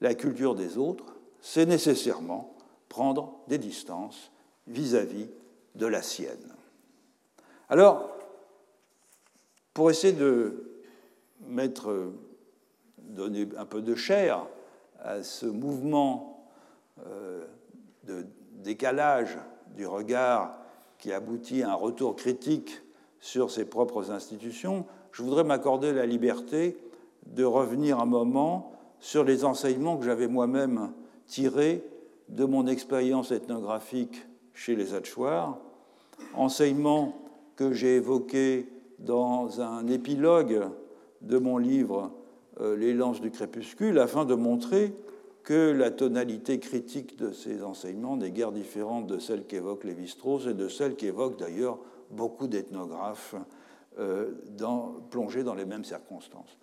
[0.00, 2.53] la culture des autres, c'est nécessairement
[2.94, 4.30] prendre des distances
[4.68, 5.28] vis-à-vis
[5.74, 6.54] de la sienne.
[7.68, 8.08] Alors,
[9.72, 10.80] pour essayer de
[11.40, 12.12] mettre,
[12.98, 14.46] donner un peu de chair
[15.00, 16.46] à ce mouvement
[17.04, 17.44] euh,
[18.04, 18.26] de
[18.62, 19.38] décalage
[19.74, 20.56] du regard
[20.98, 22.80] qui aboutit à un retour critique
[23.18, 26.78] sur ses propres institutions, je voudrais m'accorder la liberté
[27.26, 30.92] de revenir un moment sur les enseignements que j'avais moi-même
[31.26, 31.82] tirés
[32.28, 35.58] de mon expérience ethnographique chez les Hatchoirs,
[36.34, 37.16] enseignement
[37.56, 40.68] que j'ai évoqué dans un épilogue
[41.20, 42.12] de mon livre
[42.60, 44.94] euh, Les lances du crépuscule, afin de montrer
[45.42, 50.54] que la tonalité critique de ces enseignements n'est guère différente de celle qu'évoque Lévi-Strauss et
[50.54, 51.78] de celle qu'évoquent d'ailleurs
[52.10, 53.34] beaucoup d'ethnographes
[53.98, 54.30] euh,
[55.10, 56.56] plongés dans les mêmes circonstances.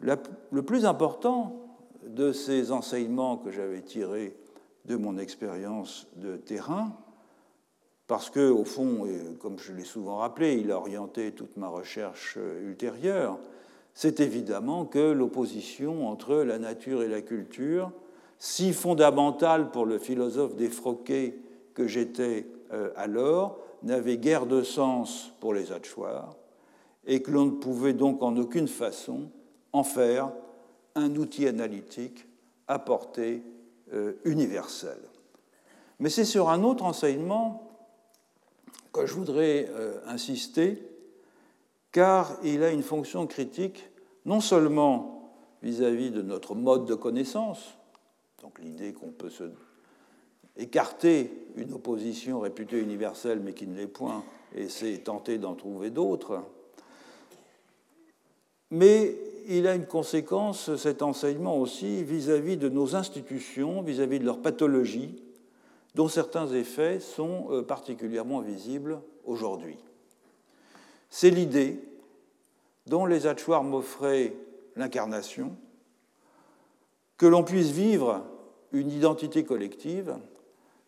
[0.00, 1.68] le plus important
[2.06, 4.34] de ces enseignements que j'avais tirés
[4.88, 6.96] de mon expérience de terrain,
[8.06, 9.06] parce que, au fond,
[9.38, 13.38] comme je l'ai souvent rappelé, il a orienté toute ma recherche euh, ultérieure,
[13.92, 17.92] c'est évidemment que l'opposition entre la nature et la culture,
[18.38, 21.38] si fondamentale pour le philosophe défroqué
[21.74, 26.34] que j'étais euh, alors, n'avait guère de sens pour les Hachoirs,
[27.06, 29.30] et que l'on ne pouvait donc en aucune façon
[29.72, 30.32] en faire
[30.94, 32.26] un outil analytique
[32.70, 32.78] euh,
[34.24, 35.02] universelle.
[36.00, 37.68] Mais c'est sur un autre enseignement
[38.92, 40.82] que je voudrais euh, insister,
[41.92, 43.90] car il a une fonction critique
[44.24, 47.76] non seulement vis-à-vis de notre mode de connaissance,
[48.42, 49.44] donc l'idée qu'on peut se
[50.56, 54.24] écarter une opposition réputée universelle mais qui ne l'est point,
[54.54, 56.42] et c'est tenter d'en trouver d'autres,
[58.70, 59.16] mais
[59.56, 64.24] il a une conséquence, cet enseignement aussi, vis-à-vis de nos institutions, vis à -vis de
[64.24, 65.22] leur pathologie,
[65.94, 69.78] dont certains effets sont euh, particulièrement visibles aujourd'hui.
[71.10, 71.80] C'est l'idée
[72.86, 74.36] dont les Hachoirs m'offraient
[74.76, 75.56] l'incarnation,
[77.16, 78.24] que l'on puisse vivre
[78.72, 80.16] une identité collective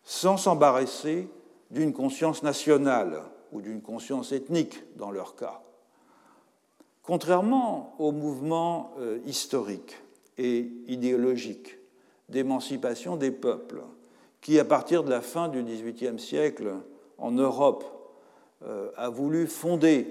[0.03, 1.27] sans s'embarrasser
[1.71, 5.61] d'une conscience nationale ou d'une conscience ethnique dans leur cas.
[7.11, 9.97] Contrairement au mouvement euh, historique
[10.37, 11.77] et idéologique
[12.29, 13.81] d'émancipation des peuples
[14.39, 16.73] qui, à partir de la fin du XVIIIe siècle,
[17.17, 17.83] en Europe,
[18.63, 20.07] euh, a voulu fonder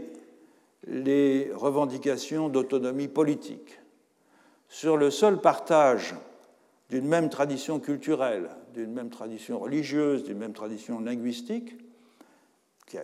[0.86, 3.80] les revendications d'autonomie politique
[4.68, 6.14] sur le seul partage
[6.90, 11.78] d'une même tradition culturelle, d'une même tradition religieuse, d'une même tradition linguistique,
[12.86, 12.98] qui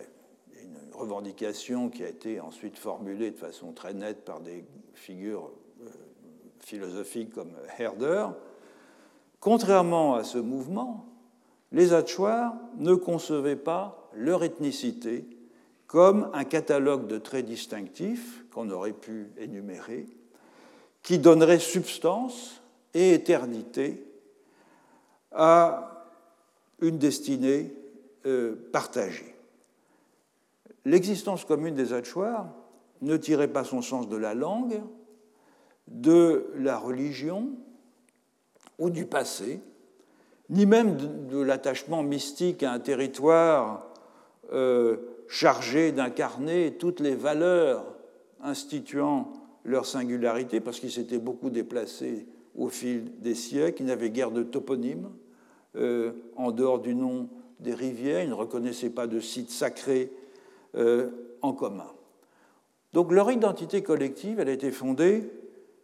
[0.97, 5.51] revendication qui a été ensuite formulée de façon très nette par des figures
[5.83, 5.89] euh,
[6.59, 8.27] philosophiques comme Herder,
[9.39, 11.05] contrairement à ce mouvement,
[11.71, 15.25] les Hachoirs ne concevaient pas leur ethnicité
[15.85, 20.05] comme un catalogue de traits distinctifs qu'on aurait pu énumérer,
[21.03, 22.61] qui donnerait substance
[22.93, 24.03] et éternité
[25.31, 26.05] à
[26.81, 27.73] une destinée
[28.25, 29.36] euh, partagée.
[30.87, 32.47] L'existence commune des Hachoirs
[33.01, 34.81] ne tirait pas son sens de la langue,
[35.89, 37.49] de la religion
[38.79, 39.59] ou du passé,
[40.49, 40.95] ni même
[41.27, 43.91] de, l'attachement mystique à un territoire
[44.53, 44.95] euh,
[45.27, 47.83] chargé d'incarner toutes les valeurs
[48.41, 49.33] instituant
[49.65, 54.41] leur singularité, parce qu'ils s'étaient beaucoup déplacés au fil des siècles, ils n'avaient guère de
[54.41, 55.09] toponyme,
[55.75, 57.27] euh, en dehors du nom
[57.59, 60.13] des rivières, ils ne reconnaissaient pas de sites sacrés
[60.75, 61.91] en commun.
[62.93, 65.29] Donc leur identité collective, elle a été fondée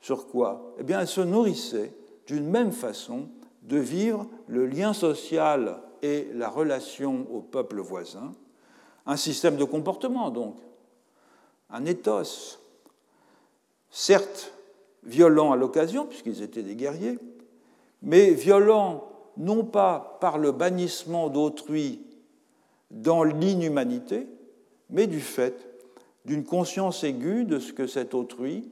[0.01, 0.73] sur quoi?
[0.79, 1.93] Eh bien, elle se nourrissait
[2.27, 3.27] d'une même façon
[3.63, 8.33] de vivre le lien social et la relation au peuple voisin,
[9.05, 10.57] un système de comportement donc,
[11.69, 12.59] un ethos,
[13.89, 14.53] certes
[15.03, 17.19] violent à l'occasion, puisqu'ils étaient des guerriers,
[18.01, 22.01] mais violent non pas par le bannissement d'autrui
[22.91, 24.27] dans l'inhumanité,
[24.93, 25.67] mais du fait
[26.23, 28.71] d'une conscience aiguë de ce que cet autrui,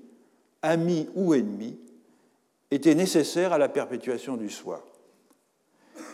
[0.61, 1.77] ami ou ennemi,
[2.69, 4.85] était nécessaire à la perpétuation du soi.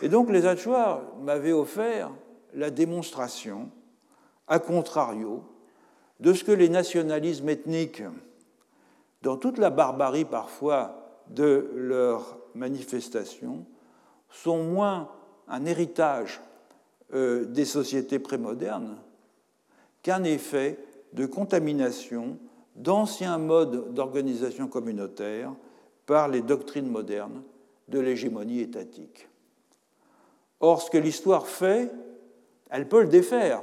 [0.02, 2.10] Et donc les Hachoirs m'avaient offert
[2.54, 3.70] la démonstration,
[4.48, 5.44] à contrario,
[6.18, 8.02] de ce que les nationalismes ethniques,
[9.22, 13.64] dans toute la barbarie parfois de leurs manifestations,
[14.30, 15.10] sont moins
[15.46, 16.40] un héritage
[17.14, 18.96] euh, des sociétés prémodernes
[20.02, 20.78] qu'un effet
[21.12, 22.38] de contamination
[22.76, 25.52] d'anciens modes d'organisation communautaire
[26.06, 27.42] par les doctrines modernes
[27.88, 29.28] de l'hégémonie étatique.
[30.60, 31.90] Or, ce que l'histoire fait,
[32.70, 33.62] elle peut le défaire.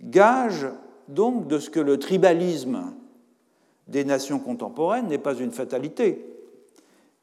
[0.00, 0.66] Gage
[1.08, 2.94] donc de ce que le tribalisme
[3.88, 6.26] des nations contemporaines n'est pas une fatalité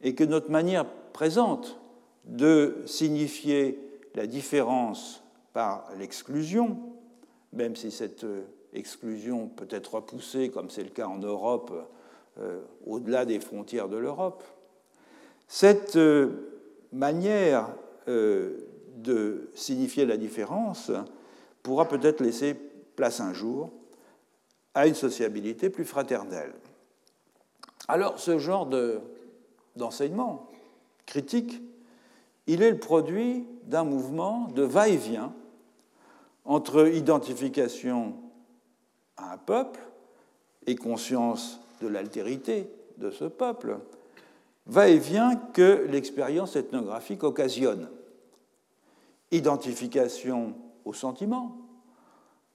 [0.02, 1.80] et que notre manière présente
[2.26, 3.80] de signifier
[4.16, 6.78] la différence par l'exclusion,
[7.54, 8.26] même si cette
[8.74, 11.72] exclusion peut être repoussée, comme c'est le cas en Europe,
[12.40, 14.44] euh, au-delà des frontières de l'Europe,
[15.48, 16.62] cette euh,
[16.94, 17.76] manière
[18.08, 20.92] euh, de signifier la différence
[21.62, 22.54] pourra peut-être laisser
[22.96, 23.72] place un jour
[24.74, 26.54] à une sociabilité plus fraternelle.
[27.90, 28.70] Alors ce genre
[29.76, 30.50] d'enseignement
[31.06, 31.62] critique,
[32.48, 35.34] il est le produit d'un mouvement de va-et-vient
[36.46, 38.16] entre identification
[39.18, 39.80] à un peuple
[40.66, 43.80] et conscience de l'altérité de ce peuple,
[44.68, 47.90] va-et-vient que l'expérience ethnographique occasionne.
[49.32, 50.54] Identification
[50.86, 51.58] aux sentiments,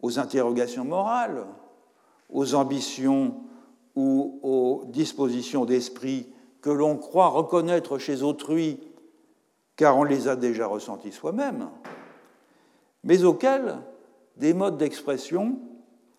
[0.03, 1.47] aux interrogations morales,
[2.31, 3.41] aux ambitions
[3.95, 6.29] ou aux dispositions d'esprit
[6.61, 8.81] que l'on croit reconnaître chez autrui
[9.77, 11.69] car on les a déjà ressentis soi-même,
[13.07, 13.79] mais auxquels
[14.37, 15.59] des modes d'expression,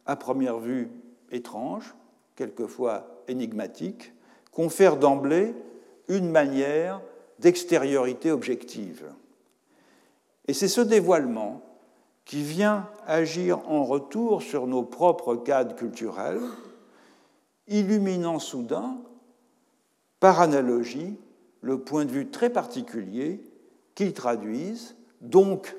[0.06, 0.90] à première vue
[1.32, 1.94] étranges,
[2.36, 4.14] quelquefois énigmatiques,
[4.52, 5.54] confèrent d'emblée
[6.08, 7.02] une manière
[7.40, 9.04] d'extériorité objective.
[10.48, 11.62] Et c'est ce dévoilement
[12.24, 16.42] qui vient agir en retour sur nos propres cadres culturels,
[17.68, 18.98] illuminant soudain,
[20.22, 21.18] par analogie,
[21.62, 23.44] le point de vue très particulier
[23.94, 25.76] qu'ils traduisent, donc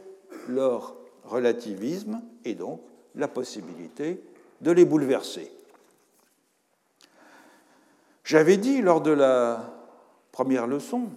[0.49, 0.98] leur
[1.29, 2.81] relativisme et donc
[3.14, 4.20] la possibilité
[4.61, 5.53] de les bouleverser.
[8.24, 9.72] J'avais dit lors de la
[10.33, 11.09] première leçon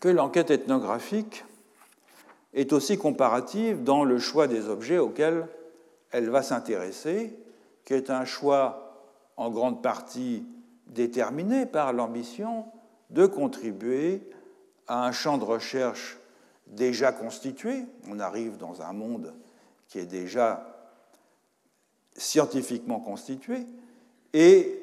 [0.00, 1.44] que l'enquête ethnographique
[2.54, 5.46] est aussi comparative dans le choix des objets auxquels
[6.10, 7.34] elle va s'intéresser,
[7.84, 9.06] qui est un choix
[9.36, 10.44] en grande partie
[10.88, 12.66] déterminé par l'ambition
[13.10, 14.22] de contribuer
[14.88, 16.18] à un champ de recherche
[16.72, 17.84] déjà constitué.
[18.08, 19.32] On arrive dans un monde
[19.88, 20.66] qui est déjà
[22.14, 23.66] scientifiquement constitué
[24.32, 24.78] et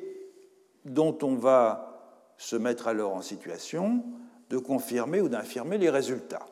[0.85, 1.89] dont on va
[2.37, 4.03] se mettre alors en situation
[4.49, 6.45] de confirmer ou d'infirmer les résultats.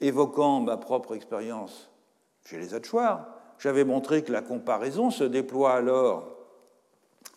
[0.00, 1.88] Évoquant ma propre expérience
[2.44, 3.26] chez les Hatchoirs,
[3.58, 6.28] j'avais montré que la comparaison se déploie alors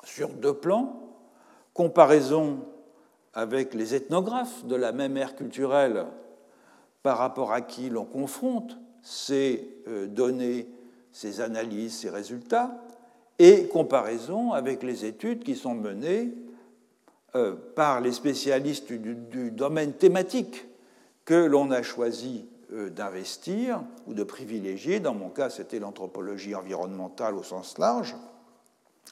[0.04, 1.02] sur deux plans.
[1.74, 2.66] Comparaison
[3.34, 6.06] avec les ethnographes de la même ère culturelle
[7.04, 10.68] par rapport à qui l'on confronte ces euh, données,
[11.12, 12.84] ces analyses, ces résultats,
[13.38, 16.34] et comparaison avec les études qui sont menées
[17.36, 20.66] euh, par les spécialistes du, domaine thématique
[21.24, 25.00] que l'on a choisi euh, d'investir ou de privilégier.
[25.00, 28.16] Dans mon cas, c'était l'anthropologie environnementale au sens large,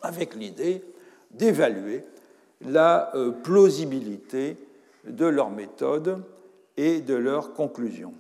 [0.02, 0.84] avec l'idée
[1.32, 2.04] d'évaluer
[2.62, 4.58] la euh, plausibilité
[5.06, 6.24] de leur méthode
[6.76, 8.14] et de leurs conclusions.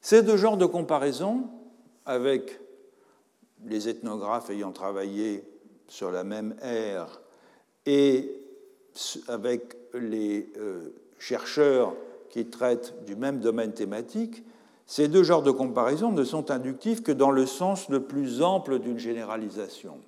[0.00, 1.44] Ces deux genres de comparaison,
[2.06, 2.60] avec
[3.66, 5.44] les ethnographes ayant travaillé
[5.88, 7.20] sur la même ère
[7.86, 8.32] et
[9.28, 11.94] avec les euh, chercheurs
[12.30, 14.44] qui traitent du même domaine thématique,
[14.86, 18.78] ces deux genres de comparaison ne sont inductifs que dans le sens le plus ample
[18.78, 19.98] d'une généralisation.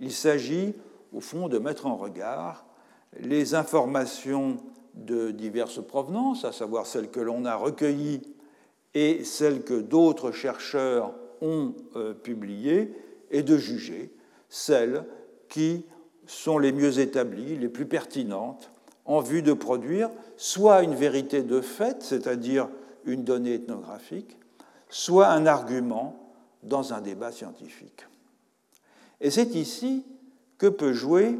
[0.00, 0.74] Il s'agit
[1.12, 2.66] au fond, de mettre en regard
[3.18, 4.58] les informations
[4.94, 8.22] de diverses provenances, à savoir celles que l'on a recueillies
[8.94, 12.92] et celles que d'autres chercheurs ont euh, publiées,
[13.30, 14.10] et de juger
[14.48, 15.04] celles
[15.48, 15.84] qui
[16.26, 18.70] sont les mieux établies, les plus pertinentes,
[19.04, 22.68] en vue de produire soit une vérité de fait, c'est-à-dire
[23.04, 24.36] une donnée ethnographique,
[24.88, 26.32] soit un argument
[26.62, 28.06] dans un débat scientifique.
[29.20, 30.04] Et c'est ici
[30.58, 31.38] que peut jouer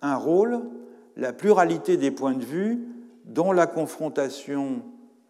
[0.00, 0.60] un rôle
[1.16, 2.78] la pluralité des points de vue
[3.24, 4.82] dont la confrontation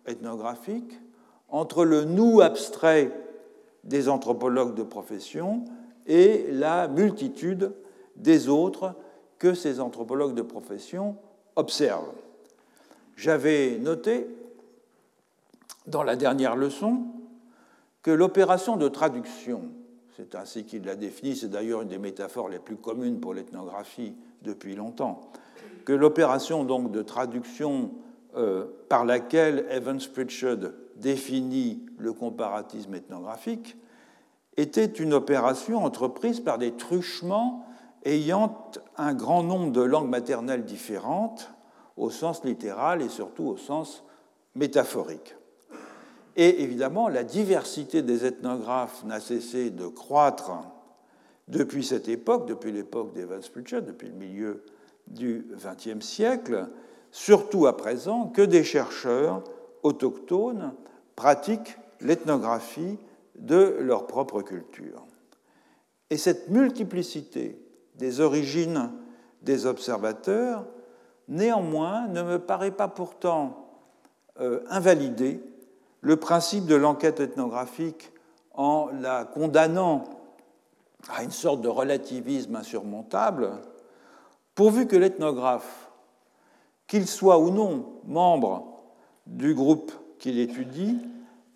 [0.07, 1.01] ethnographique
[1.49, 3.11] entre le nous abstrait
[3.85, 5.64] des anthropologues de profession
[6.07, 7.73] et la multitude
[8.16, 8.95] des autres
[9.39, 11.16] que ces anthropologues de profession
[11.57, 12.12] observent.
[13.16, 14.29] J'avais noté
[15.87, 17.07] dans la dernière leçon
[18.03, 19.62] que l'opération de traduction
[20.19, 24.16] c'est ainsi qu'il l'a défini, c'est d'ailleurs une des métaphores les plus communes pour l'ethnographie
[24.43, 25.21] depuis longtemps,
[25.85, 27.93] que l'opération donc de traduction
[28.37, 33.77] euh, par laquelle Evans Pritchard définit le comparatisme ethnographique
[34.57, 37.64] était une opération entreprise par des truchements
[38.05, 41.49] ayant un grand nombre de langues maternelles différentes
[41.97, 44.03] au sens littéral et surtout au sens
[44.57, 45.38] métaphorique.
[46.41, 50.53] Et évidemment, la diversité des ethnographes n'a cessé de croître
[51.49, 54.62] depuis cette époque, depuis l'époque d'Evans Pritchard, depuis le milieu
[55.09, 56.68] du XXe siècle,
[57.11, 59.43] surtout à présent que des chercheurs
[59.82, 60.74] autochtones
[61.16, 62.99] pratiquent l'ethnographie
[63.34, 65.05] de leur propre culture.
[66.09, 67.61] Et cette multiplicité
[67.97, 68.93] des origines
[69.43, 70.66] des observateurs,
[71.26, 73.72] néanmoins, ne me paraît pas pourtant
[74.39, 75.41] euh, invalider
[76.01, 78.12] le principe de l'enquête ethnographique
[78.55, 80.05] en la condamnant
[81.14, 83.53] à une sorte de relativisme insurmontable,
[84.55, 85.90] pourvu que l'ethnographe,
[86.86, 88.80] qu'il soit ou non membre
[89.26, 90.99] du groupe qu'il étudie,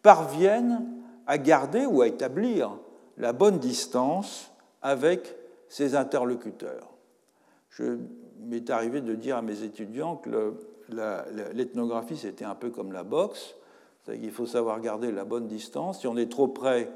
[0.03, 0.86] parvienne
[1.26, 2.70] à garder ou à établir
[3.16, 4.51] la bonne distance
[4.82, 5.36] avec
[5.68, 6.88] ses interlocuteurs.
[7.70, 7.99] Je
[8.40, 10.55] m'est arrivé de dire à mes étudiants que
[11.55, 13.55] l'ethnographie, c'était un peu comme la boxe
[14.09, 16.00] Il faut savoir garder la bonne distance.
[16.00, 16.90] Si on est trop près,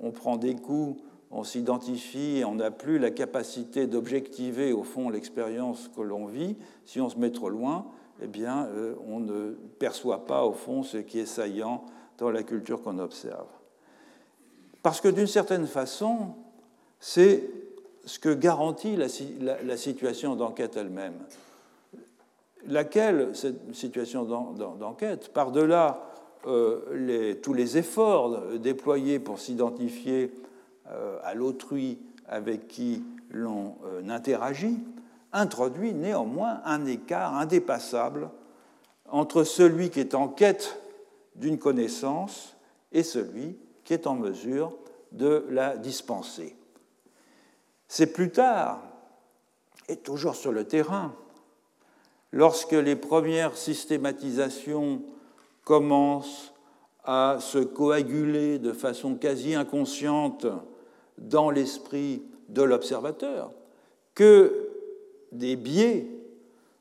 [0.00, 5.90] on prend des coups, on s'identifie, on n'a plus la capacité d'objectiver au fond l'expérience
[5.94, 6.56] que l'on vit.
[6.84, 7.86] Si on se met trop loin,
[8.22, 11.84] eh bien, euh, on ne perçoit pas au fond ce qui est saillant
[12.18, 13.48] dans la culture qu'on observe.
[14.82, 16.34] Parce que d'une certaine façon,
[17.00, 17.50] c'est
[18.04, 21.14] ce que garantit la, situation d'enquête elle-même.
[22.66, 26.13] Laquelle, cette situation d'enquête, par-delà
[26.46, 30.32] euh, tous les efforts déployés pour s'identifier
[30.90, 34.78] euh, à l'autrui avec qui l'on euh, interagit,
[35.32, 38.28] introduit néanmoins un écart indépassable
[39.08, 40.78] entre celui qui est en quête
[41.36, 42.54] d'une connaissance
[42.92, 44.76] et celui qui est en mesure
[45.12, 46.56] de la dispenser.
[47.88, 48.82] C'est plus tard,
[49.88, 51.14] et toujours sur le terrain,
[52.32, 55.02] lorsque les premières systématisations
[55.64, 56.52] commencent
[57.04, 60.46] à se coaguler de façon quasi inconsciente
[61.18, 63.52] dans l'esprit de l'observateur,
[64.14, 64.70] que
[65.32, 66.08] des biais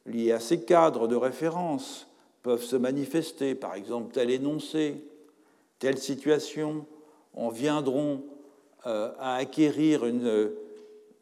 [0.06, 2.08] liés à ces cadres de référence
[2.42, 5.04] peuvent se manifester, par exemple tel énoncé,
[5.80, 6.86] telle situation,
[7.34, 8.24] en viendront
[8.86, 10.52] euh, à acquérir une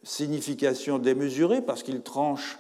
[0.04, 2.60] signification démesurée parce qu'ils tranchent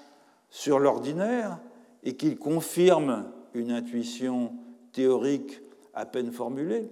[0.49, 1.59] sur l'ordinaire
[2.03, 4.53] et qu'ils confirment une intuition
[4.91, 5.61] théorique
[5.93, 6.89] à peine formulée,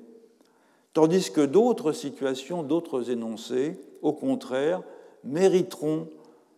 [0.93, 4.81] tandis que d'autres situations, d'autres énoncés, au contraire,
[5.23, 6.07] mériteront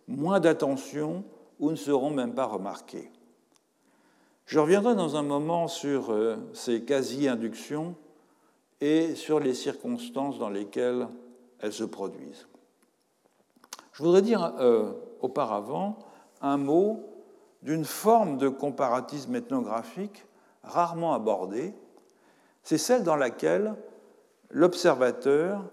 [0.08, 1.24] moins d'attention
[1.60, 3.12] ou ne seront même pas remarqués.
[4.46, 7.96] Je reviendrai dans un moment sur euh, ces quasi-inductions
[8.82, 11.08] et sur les circonstances dans lesquelles
[11.60, 12.48] elles se produisent.
[13.94, 16.00] Je voudrais dire euh, auparavant
[16.42, 17.06] un mot
[17.62, 20.26] d'une forme de comparatisme ethnographique
[20.64, 21.74] rarement abordée.
[22.64, 23.76] C'est celle dans laquelle
[24.50, 25.70] l'observateur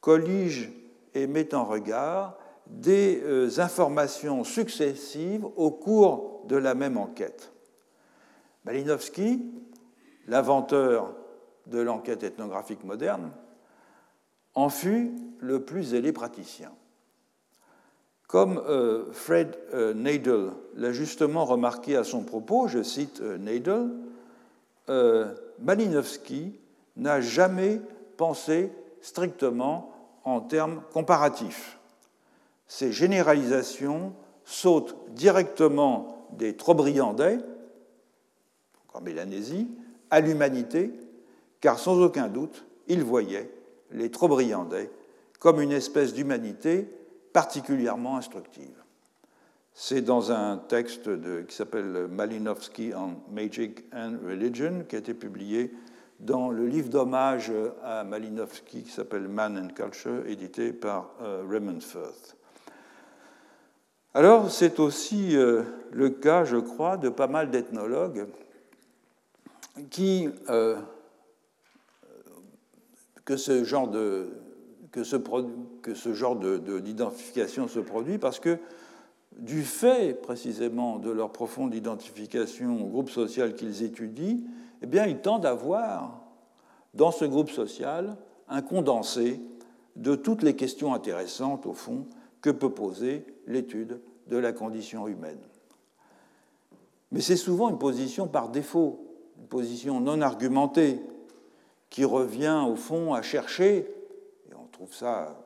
[0.00, 0.72] collige
[1.14, 7.52] et met en regard des euh, informations successives au cours de la même enquête.
[8.64, 9.44] Malinowski,
[10.26, 11.14] l'inventeur
[11.66, 13.30] de l'enquête ethnographique moderne,
[14.54, 16.72] en fut le plus zélé praticien.
[18.26, 23.22] Comme euh, Fred euh, Nadel l'a justement remarqué à son propos, je cite
[24.88, 26.58] euh, Malinowski
[26.96, 27.80] n'a jamais
[28.16, 29.92] pensé strictement
[30.24, 31.78] en termes comparatifs.
[32.66, 34.12] Ses généralisations
[34.44, 37.14] sautent directement des brillants
[38.92, 39.68] comme Mélanésie,
[40.10, 40.90] à l'humanité,
[41.60, 43.50] car sans aucun doute, il voyait
[43.90, 44.68] les trop brillants
[45.38, 46.88] comme une espèce d'humanité
[47.32, 48.82] particulièrement instructive.
[49.78, 51.10] C'est dans un texte
[51.46, 55.70] qui s'appelle Malinowski on Magic and Religion, qui a été publié
[56.18, 57.52] dans le livre d'hommage
[57.84, 62.38] à Malinowski qui s'appelle Man and Culture, édité par euh, Raymond Firth.
[64.14, 65.62] Alors, c'est aussi euh,
[65.92, 68.28] le cas, je crois, de pas mal d'ethnologues
[69.90, 70.78] qui, euh,
[73.26, 74.30] que ce genre de,
[74.90, 75.16] que ce,
[75.82, 78.58] que ce genre d'identification se produit parce que
[79.36, 84.38] du fait précisément de leur profonde identification au groupe social qu'ils étudient,
[84.82, 86.20] eh bien, ils tendent à voir
[86.94, 88.16] dans ce groupe social
[88.48, 89.40] un condensé
[89.96, 92.06] de toutes les questions intéressantes, au fond,
[92.40, 95.38] que peut poser l'étude de la condition humaine.
[97.12, 99.06] Mais c'est souvent une position par défaut,
[99.38, 101.00] une position non argumentée,
[101.88, 103.86] qui revient, au fond, à chercher
[104.76, 105.45] trouve ça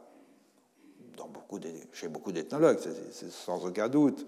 [1.20, 1.60] dans beaucoup
[1.92, 2.78] chez beaucoup d'ethnologues,
[3.10, 4.26] c'est sans aucun doute.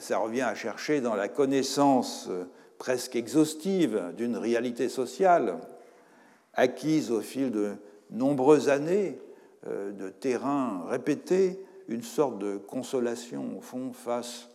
[0.00, 2.44] ça revient à chercher dans la connaissance euh,
[2.78, 5.58] presque exhaustive d'une réalité sociale
[6.54, 7.74] acquise au fil de
[8.10, 9.16] nombreuses années
[9.68, 14.48] euh, de terrain répété, une sorte de consolation au fond face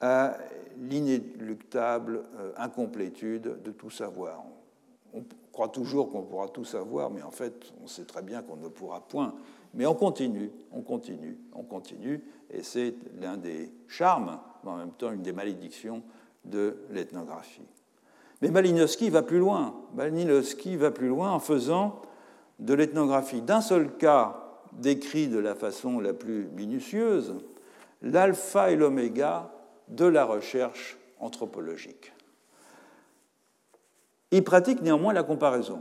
[0.00, 0.38] à
[0.78, 4.44] l'inéluctable euh, incomplétude de tout savoir
[5.54, 8.68] croit toujours qu'on pourra tout savoir, mais en fait, on sait très bien qu'on ne
[8.68, 9.32] pourra point.
[9.74, 14.92] Mais on continue, on continue, on continue, et c'est l'un des charmes, mais en même
[14.92, 16.02] temps une des malédictions
[16.44, 17.66] de l'ethnographie.
[18.40, 19.74] Mais Malinowski va plus loin.
[19.94, 22.02] Malinowski va plus loin en faisant
[22.58, 24.40] de l'ethnographie d'un seul cas
[24.72, 27.36] décrit de la façon la plus minutieuse,
[28.02, 29.50] l'alpha et l'oméga
[29.88, 32.12] de la recherche anthropologique.
[34.30, 35.80] Il pratique néanmoins la comparaison.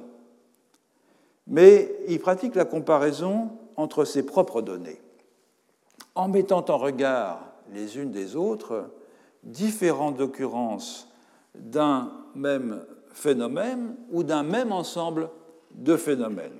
[1.48, 5.02] Mais il pratique la comparaison entre ses propres données,
[6.16, 8.90] en mettant en regard les unes des autres
[9.44, 11.08] différentes occurrences
[11.56, 15.30] d'un même phénomène ou d'un même ensemble
[15.72, 16.60] de phénomènes.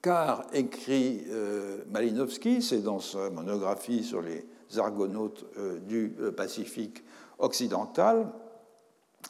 [0.00, 4.46] Car, écrit euh, Malinowski, c'est dans sa monographie sur les
[4.78, 7.04] argonautes euh, du euh, Pacifique
[7.38, 8.28] occidental,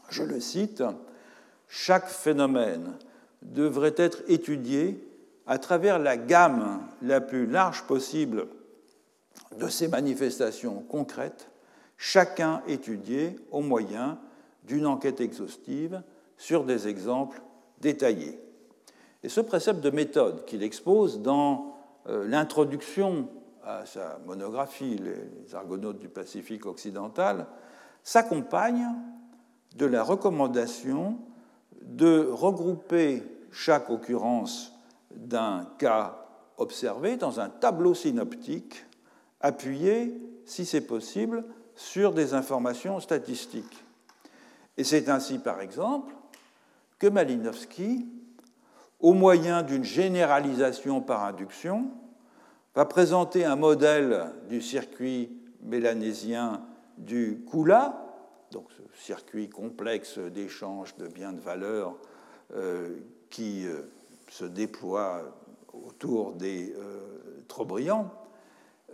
[0.08, 0.82] je le cite,
[1.68, 2.92] chaque phénomène
[3.42, 5.02] devrait être étudié
[5.46, 8.46] à travers la gamme la plus large possible
[9.58, 11.50] de ces manifestations concrètes,
[11.96, 14.18] chacun étudié au moyen
[14.64, 16.02] d'une enquête exhaustive
[16.36, 17.42] sur des exemples
[17.80, 18.38] détaillés.
[19.22, 21.76] Et ce précepte de méthode qu'il expose dans
[22.08, 23.28] euh, l'introduction
[23.64, 27.46] à sa monographie, Les Argonautes du Pacifique occidental,
[28.02, 28.88] s'accompagne
[29.76, 31.18] de la recommandation
[31.82, 33.22] de regrouper
[33.52, 34.72] chaque occurrence
[35.16, 36.26] d'un cas
[36.58, 38.84] observé dans un tableau synoptique
[39.40, 41.44] appuyé, si c'est possible,
[41.74, 43.84] sur des informations statistiques.
[44.76, 46.14] Et c'est ainsi, par exemple,
[46.98, 48.06] que Malinowski,
[49.00, 51.90] au moyen d'une généralisation par induction,
[52.74, 55.30] va présenter un modèle du circuit
[55.62, 56.62] mélanésien
[56.96, 58.06] du Kula,
[58.50, 61.96] donc ce circuit complexe d'échange de biens de valeur
[62.54, 62.96] euh,
[63.30, 63.82] qui euh,
[64.32, 65.22] se déploie
[65.74, 67.00] autour des euh,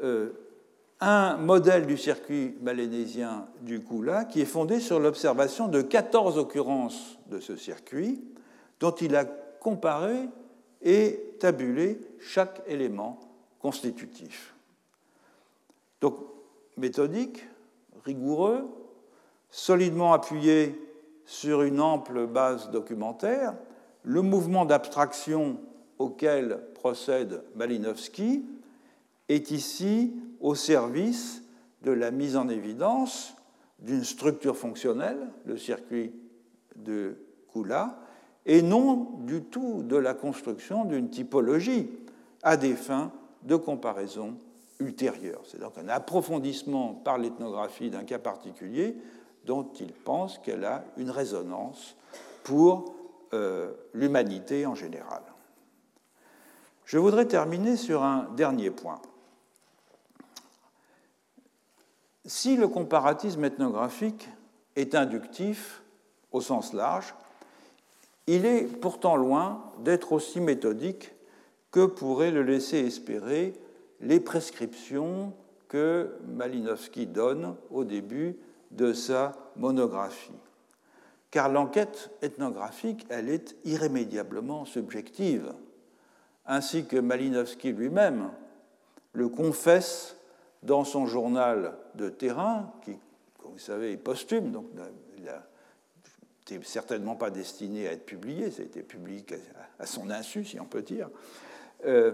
[0.03, 0.33] euh,
[1.01, 7.19] un modèle du circuit malénésien du Kula qui est fondé sur l'observation de 14 occurrences
[7.29, 8.21] de ce circuit,
[8.81, 10.29] dont il a comparé
[10.83, 13.21] et tabulé chaque élément
[13.61, 14.57] constitutif.
[16.01, 16.17] Donc,
[16.77, 17.47] méthodique,
[18.05, 18.67] rigoureux,
[19.51, 20.81] solidement appuyé
[21.27, 23.55] sur une ample base documentaire,
[24.09, 25.59] le mouvement d'abstraction
[25.99, 28.43] auquel procède Malinowski
[29.29, 31.43] est ici au service
[31.83, 33.35] de la mise en évidence
[33.81, 36.13] d'une structure fonctionnelle, le circuit
[36.77, 37.19] de
[37.53, 37.99] Kula,
[38.47, 41.91] et non du tout de la construction d'une typologie
[42.43, 44.39] à des fins de comparaison
[44.81, 45.43] ultérieure.
[45.45, 48.97] C'est donc un approfondissement par l'ethnographie d'un cas particulier
[49.45, 51.95] dont il pense qu'elle a une résonance
[52.43, 52.95] pour
[53.33, 55.23] euh, l'humanité en général.
[56.85, 59.01] Je voudrais terminer sur un dernier point.
[62.25, 64.29] Si le comparatisme ethnographique
[64.77, 65.83] est inductif
[66.33, 67.15] au sens large,
[68.27, 71.15] il est pourtant loin d'être aussi méthodique
[71.71, 73.55] que pourraient le laisser espérer
[74.01, 75.33] les prescriptions
[75.69, 78.37] que Malinowski donne au début
[78.71, 80.33] de sa monographie.
[81.31, 85.53] Car l'enquête ethnographique, elle est irrémédiablement subjective,
[86.47, 88.31] ainsi que Malinowski lui-même
[89.13, 90.17] le confesse
[90.63, 92.97] dans son journal de terrain, qui,
[93.39, 94.67] comme vous savez, est posthume, donc
[95.19, 99.25] il n'était certainement pas destiné à être publié, ça a été publié
[99.79, 101.11] à son insu, si on peut dire,
[101.85, 102.13] euh,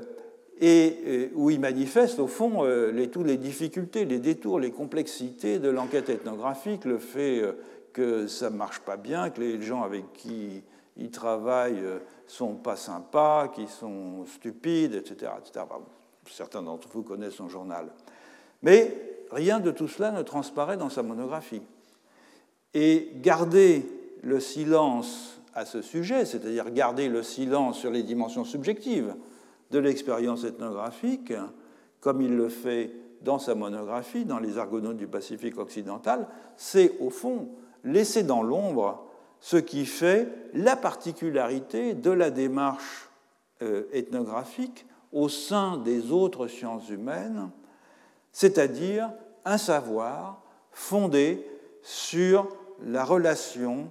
[0.60, 5.58] et où il manifeste, au fond, euh, les, toutes les difficultés, les détours, les complexités
[5.58, 7.54] de l'enquête ethnographique, le fait euh,
[7.94, 10.62] que ça ne marche pas bien, que les gens avec qui
[10.96, 15.32] il travaille ne sont pas sympas, qu'ils sont stupides, etc.
[15.38, 15.64] etc.
[16.30, 17.86] certains d'entre vous connaissent son journal.
[18.62, 18.94] Mais
[19.30, 21.62] rien de tout cela ne transparaît dans sa monographie.
[22.74, 23.86] Et garder
[24.22, 29.14] le silence à ce sujet, c'est-à-dire garder le silence sur les dimensions subjectives
[29.70, 31.32] de l'expérience ethnographique,
[32.00, 32.90] comme il le fait
[33.22, 36.26] dans sa monographie, dans les Argonautes du Pacifique occidental,
[36.56, 37.48] c'est au fond
[37.84, 39.04] laisser dans l'ombre
[39.40, 43.10] ce qui fait la particularité de la démarche
[43.62, 47.50] euh, ethnographique au sein des autres sciences humaines,
[48.32, 49.12] c'est-à-dire
[49.44, 51.46] un savoir fondé
[51.82, 52.48] sur
[52.82, 53.90] la relation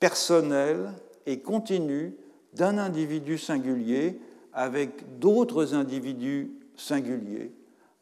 [0.00, 0.92] personnelle
[1.24, 2.14] et continue
[2.52, 4.20] d'un individu singulier
[4.52, 7.52] avec d'autres individus singuliers,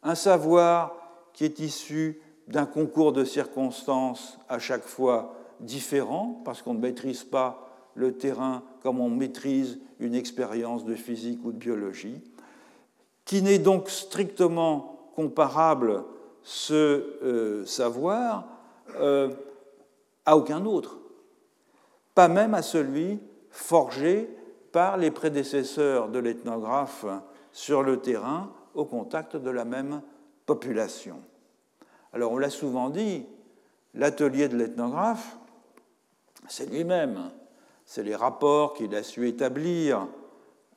[0.03, 0.97] un savoir
[1.33, 7.23] qui est issu d'un concours de circonstances à chaque fois différent, parce qu'on ne maîtrise
[7.23, 12.21] pas le terrain comme on maîtrise une expérience de physique ou de biologie,
[13.25, 16.03] qui n'est donc strictement comparable
[16.41, 16.73] ce
[17.23, 18.45] euh, savoir
[18.99, 19.29] euh,
[20.25, 20.97] à aucun autre,
[22.15, 23.19] pas même à celui
[23.49, 24.29] forgé
[24.71, 27.05] par les prédécesseurs de l'ethnographe
[27.51, 30.01] sur le terrain au contact de la même
[30.45, 31.17] population.
[32.13, 33.25] Alors on l'a souvent dit,
[33.95, 35.37] l'atelier de l'ethnographe,
[36.47, 37.31] c'est lui-même,
[37.85, 40.07] c'est les rapports qu'il a su établir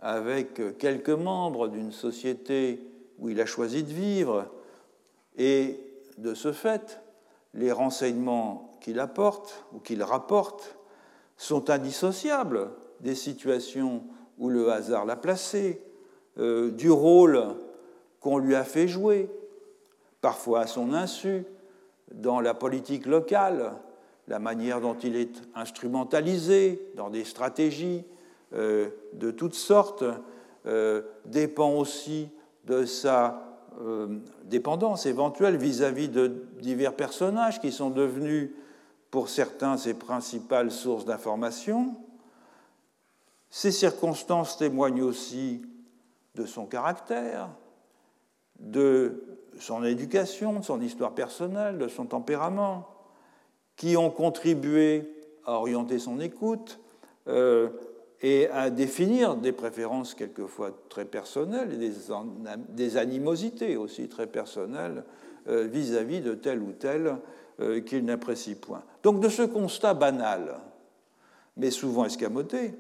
[0.00, 2.80] avec quelques membres d'une société
[3.18, 4.46] où il a choisi de vivre,
[5.36, 5.78] et
[6.18, 7.00] de ce fait,
[7.54, 10.76] les renseignements qu'il apporte ou qu'il rapporte
[11.36, 12.70] sont indissociables
[13.00, 14.04] des situations
[14.38, 15.82] où le hasard l'a placé,
[16.38, 17.42] euh, du rôle
[18.20, 19.30] qu'on lui a fait jouer,
[20.26, 21.44] parfois à son insu,
[22.12, 23.74] dans la politique locale,
[24.26, 28.04] la manière dont il est instrumentalisé dans des stratégies
[28.52, 30.02] euh, de toutes sortes,
[30.66, 32.28] euh, dépend aussi
[32.64, 33.44] de sa
[34.42, 38.50] dépendance éventuelle vis-à-vis de divers personnages qui sont devenus,
[39.12, 41.94] pour certains, ses principales sources d'information.
[43.48, 45.62] Ces circonstances témoignent aussi
[46.34, 47.50] de son caractère,
[48.58, 49.25] de
[49.58, 52.88] son éducation, de son histoire personnelle, de son tempérament,
[53.76, 55.10] qui ont contribué
[55.44, 56.80] à orienter son écoute
[57.28, 57.68] euh,
[58.22, 61.90] et à définir des préférences quelquefois très personnelles et
[62.70, 65.04] des, animosités aussi très personnelles
[65.48, 67.16] euh, vis-à-vis de tel ou tel
[67.60, 68.82] euh, qu'il n'apprécie point.
[69.02, 70.58] Donc de ce constat banal,
[71.56, 72.72] mais souvent escamoté,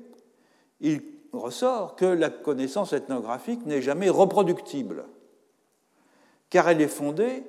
[0.80, 1.02] il
[1.32, 5.04] ressort que la connaissance ethnographique n'est jamais reproductible,
[6.50, 7.44] car elle est fondée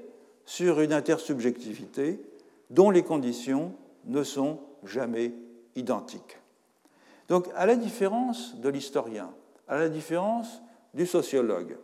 [0.46, 2.22] sur une intersubjectivité
[2.70, 3.74] dont les conditions
[4.06, 5.34] ne sont jamais
[5.76, 6.38] identiques.
[7.28, 9.30] Donc, à la différence de l'historien,
[9.68, 10.62] à la différence
[10.94, 11.78] du sociologue,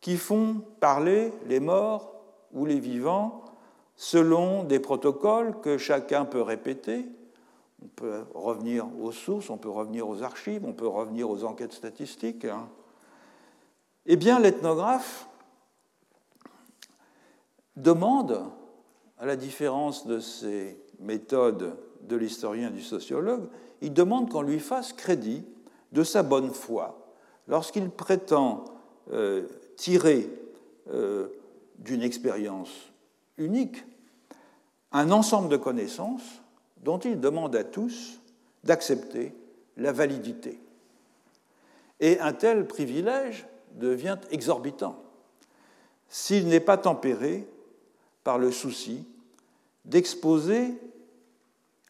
[0.00, 2.14] qui font parler les morts
[2.52, 3.44] ou les vivants
[3.96, 7.06] selon des protocoles que chacun peut répéter,
[7.82, 11.72] on peut revenir aux sources, on peut revenir aux archives, on peut revenir aux enquêtes
[11.72, 12.44] statistiques.
[12.44, 12.68] Hein.
[14.06, 15.28] Eh bien, l'ethnographe
[17.82, 18.42] demande,
[19.18, 23.48] à la différence de ces méthodes de l'historien et du sociologue,
[23.80, 25.44] il demande qu'on lui fasse crédit
[25.92, 27.14] de sa bonne foi
[27.48, 28.64] lorsqu'il prétend
[29.12, 30.28] euh, tirer
[30.92, 31.28] euh,
[31.78, 32.70] d'une expérience
[33.38, 33.84] unique
[34.92, 36.42] un ensemble de connaissances
[36.82, 38.20] dont il demande à tous
[38.64, 39.34] d'accepter
[39.76, 40.60] la validité.
[42.00, 44.96] Et un tel privilège devient exorbitant
[46.08, 47.46] s'il n'est pas tempéré
[48.24, 49.04] par le souci
[49.84, 50.74] d'exposer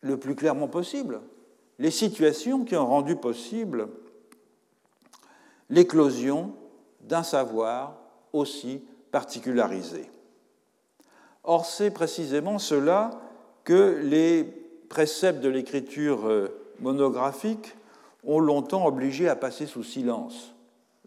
[0.02, 1.20] le plus clairement possible
[1.80, 3.88] les situations qui ont rendu possible
[5.70, 6.54] l'éclosion
[7.00, 7.96] d'un savoir
[8.34, 10.10] aussi particularisé.
[11.42, 13.18] Or, c'est précisément cela
[13.64, 14.44] que les
[14.90, 16.48] préceptes de l'écriture euh,
[16.80, 17.74] monographique
[18.24, 20.54] ont longtemps obligé à passer sous silence.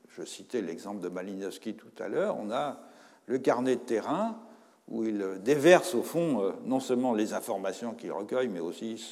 [0.09, 2.37] Je citais l'exemple de Malinowski tout à l'heure.
[2.39, 2.79] On a
[3.27, 4.39] le carnet de terrain
[4.87, 9.03] où il déverse au fond euh, non seulement les informations qu'il recueille, mais aussi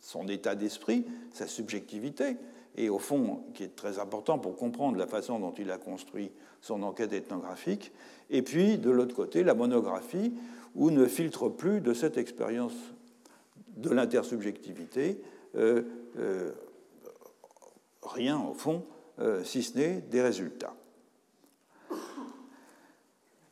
[0.00, 2.36] son état d'esprit, sa subjectivité,
[2.76, 6.30] et au fond, qui est très important pour comprendre la façon dont il a construit
[6.60, 7.92] son enquête ethnographique.
[8.30, 10.32] Et puis, de l'autre côté, la monographie,
[10.74, 12.74] où ne filtre plus de cette expérience
[13.76, 15.20] de l'intersubjectivité,
[15.56, 15.82] euh,
[16.18, 16.52] euh,
[18.02, 18.84] rien au fond,
[19.18, 20.74] euh, si ce n'est des résultats.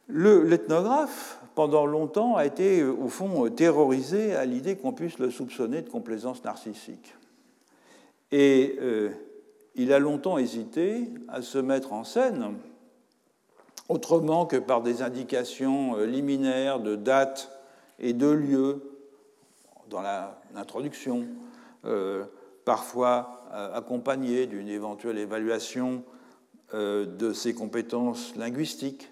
[0.09, 5.91] L'ethnographe, pendant longtemps, a été au fond terrorisé à l'idée qu'on puisse le soupçonner de
[5.91, 7.15] complaisance narcissique.
[8.33, 8.79] Et
[9.75, 12.55] il a longtemps hésité à se mettre en scène
[13.89, 17.51] autrement que par des indications liminaires de date
[17.99, 18.83] et de lieu
[19.89, 20.03] dans
[20.55, 21.27] l'introduction,
[21.85, 22.25] euh,
[22.65, 26.03] parfois euh, accompagné d'une éventuelle évaluation
[26.75, 29.11] euh, de ses compétences linguistiques.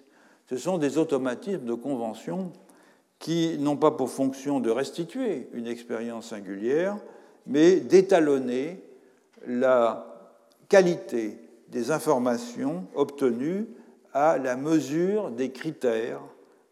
[0.48, 2.52] Ce sont des automatismes de convention
[3.18, 6.98] qui n'ont pas pour fonction de restituer une expérience singulière,
[7.46, 8.82] mais d'étalonner
[9.46, 10.06] la
[10.68, 11.38] qualité
[11.68, 13.66] des informations obtenues
[14.12, 16.20] à la mesure des critères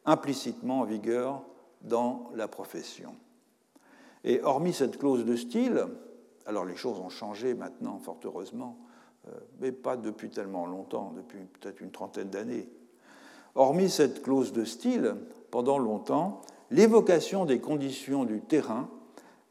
[0.04, 1.42] implicitement en vigueur
[1.82, 3.14] dans la profession.
[4.22, 5.86] Et hormis cette clause de style,
[6.46, 8.78] alors les choses ont changé maintenant, fort heureusement,
[9.28, 12.68] euh, mais pas depuis tellement longtemps, depuis peut-être une trentaine d'années.
[13.54, 15.14] Hormis cette clause de style,
[15.50, 18.88] pendant longtemps, l'évocation des conditions du terrain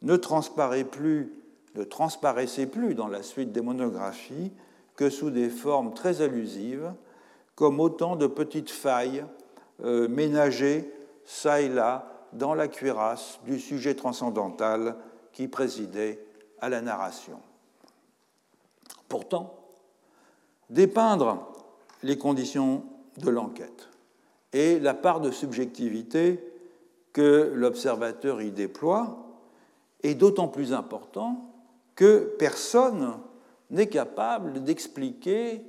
[0.01, 0.83] ne transparaissait
[2.65, 4.51] plus dans la suite des monographies
[4.95, 6.93] que sous des formes très allusives,
[7.55, 9.23] comme autant de petites failles
[9.83, 10.93] euh, ménagées
[11.25, 14.97] çà et là dans la cuirasse du sujet transcendantal
[15.31, 16.25] qui présidait
[16.59, 17.39] à la narration.
[19.07, 19.55] Pourtant,
[20.69, 21.47] dépeindre
[22.01, 22.83] les conditions
[23.17, 23.89] de l'enquête
[24.53, 26.39] et la part de subjectivité
[27.11, 29.17] que l'observateur y déploie
[30.03, 31.49] est d'autant plus important
[31.95, 33.13] que personne
[33.71, 35.61] n'est capable d'expliquer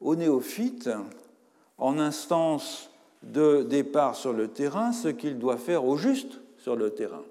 [0.00, 0.90] aux néophytes,
[1.78, 2.90] en instance
[3.22, 7.22] de départ sur le terrain ce qu'il doit faire au juste sur le terrain.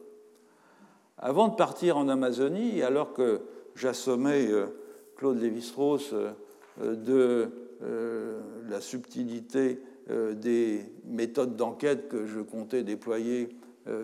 [1.17, 3.41] Avant de partir en Amazonie, alors que
[3.75, 4.49] j'assommais
[5.15, 6.13] Claude Lévi-Strauss
[6.79, 7.49] de
[8.69, 9.79] la subtilité
[10.09, 13.49] des méthodes d'enquête que je comptais déployer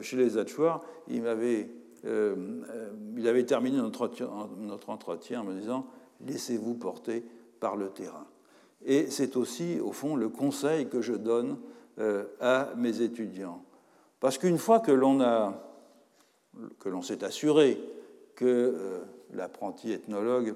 [0.01, 1.69] chez les Hatchoirs, il m'avait
[2.03, 5.87] il avait terminé notre entretien en me disant
[6.25, 7.23] Laissez-vous porter
[7.59, 8.25] par le terrain.
[8.85, 11.57] Et c'est aussi, au fond, le conseil que je donne
[11.99, 13.63] euh, à mes étudiants.
[14.19, 15.21] Parce qu'une fois que l'on
[17.01, 17.79] s'est assuré
[18.35, 18.99] que euh,
[19.33, 20.55] l'apprenti ethnologue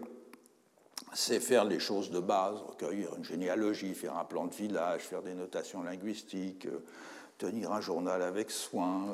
[1.13, 5.21] sait faire les choses de base, recueillir une généalogie, faire un plan de village, faire
[5.21, 6.83] des notations linguistiques, euh,
[7.37, 9.07] tenir un journal avec soin,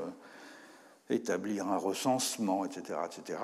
[1.09, 3.39] établir un recensement, etc., etc.,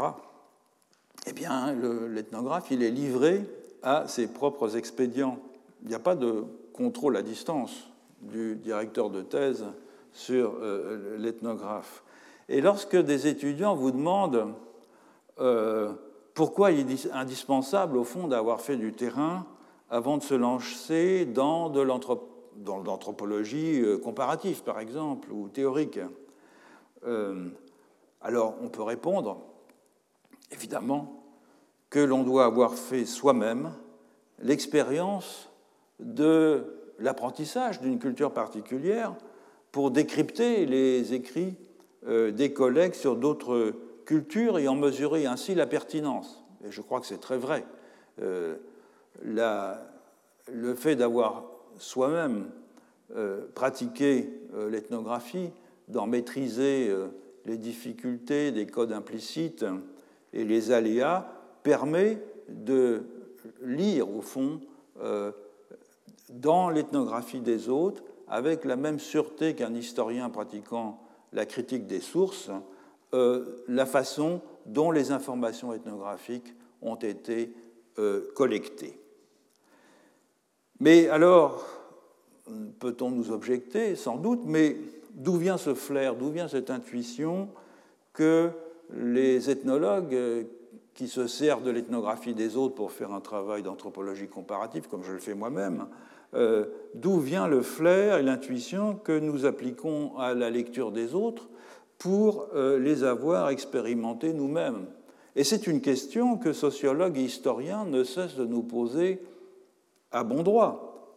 [1.25, 1.73] eh bien,
[2.09, 3.45] l'ethnographe, il est livré
[3.81, 5.39] à ses propres expédients.
[5.83, 7.89] Il n'y a pas de contrôle à distance
[8.21, 9.65] du directeur de thèse
[10.11, 12.03] sur euh, l'ethnographe.
[12.49, 14.53] Et lorsque des étudiants vous demandent
[15.39, 15.93] euh,
[16.33, 19.45] pourquoi il est indispensable, au fond, d'avoir fait du terrain
[19.89, 25.99] avant de se lancer dans l'anthropologie euh, comparative, par exemple, ou théorique,
[28.21, 29.41] alors on peut répondre,
[30.51, 31.21] évidemment,
[31.89, 33.73] que l'on doit avoir fait soi-même
[34.39, 35.49] l'expérience
[35.99, 39.15] de l'apprentissage d'une culture particulière
[39.71, 41.55] pour décrypter les écrits
[42.07, 43.73] euh, des collègues sur d'autres
[44.05, 46.43] cultures et en mesurer ainsi la pertinence.
[46.65, 47.65] Et je crois que c'est très vrai.
[48.21, 48.55] Euh,
[49.21, 51.45] le fait d'avoir
[51.77, 52.49] soi-même
[53.15, 54.29] euh, pratiqué
[54.69, 55.51] l'ethnographie,
[55.87, 56.93] d'en maîtriser
[57.45, 59.65] les difficultés des codes implicites
[60.31, 61.27] et les aléas,
[61.63, 63.03] permet de
[63.61, 64.61] lire, au fond,
[66.29, 70.99] dans l'ethnographie des autres, avec la même sûreté qu'un historien pratiquant
[71.33, 72.49] la critique des sources,
[73.13, 77.53] euh, la façon dont les informations ethnographiques ont été
[77.99, 78.99] euh, collectées.
[80.79, 81.63] Mais alors,
[82.79, 83.95] peut-on nous objecter?
[83.95, 84.77] Sans doute, mais
[85.13, 87.49] d'où vient ce flair, d'où vient cette intuition
[88.13, 88.49] que
[88.95, 90.43] les ethnologues euh,
[90.95, 95.11] qui se servent de l'ethnographie des autres pour faire un travail d'anthropologie comparative, comme je
[95.11, 95.87] le fais moi-même,
[96.95, 101.47] d'où vient le flair et l'intuition que nous appliquons à la lecture des autres
[102.03, 104.87] pour euh, les avoir expérimentés nous-mêmes.
[105.37, 109.21] Et c'est une question que sociologues et historiens ne cessent de nous poser
[110.11, 111.15] à bon droit.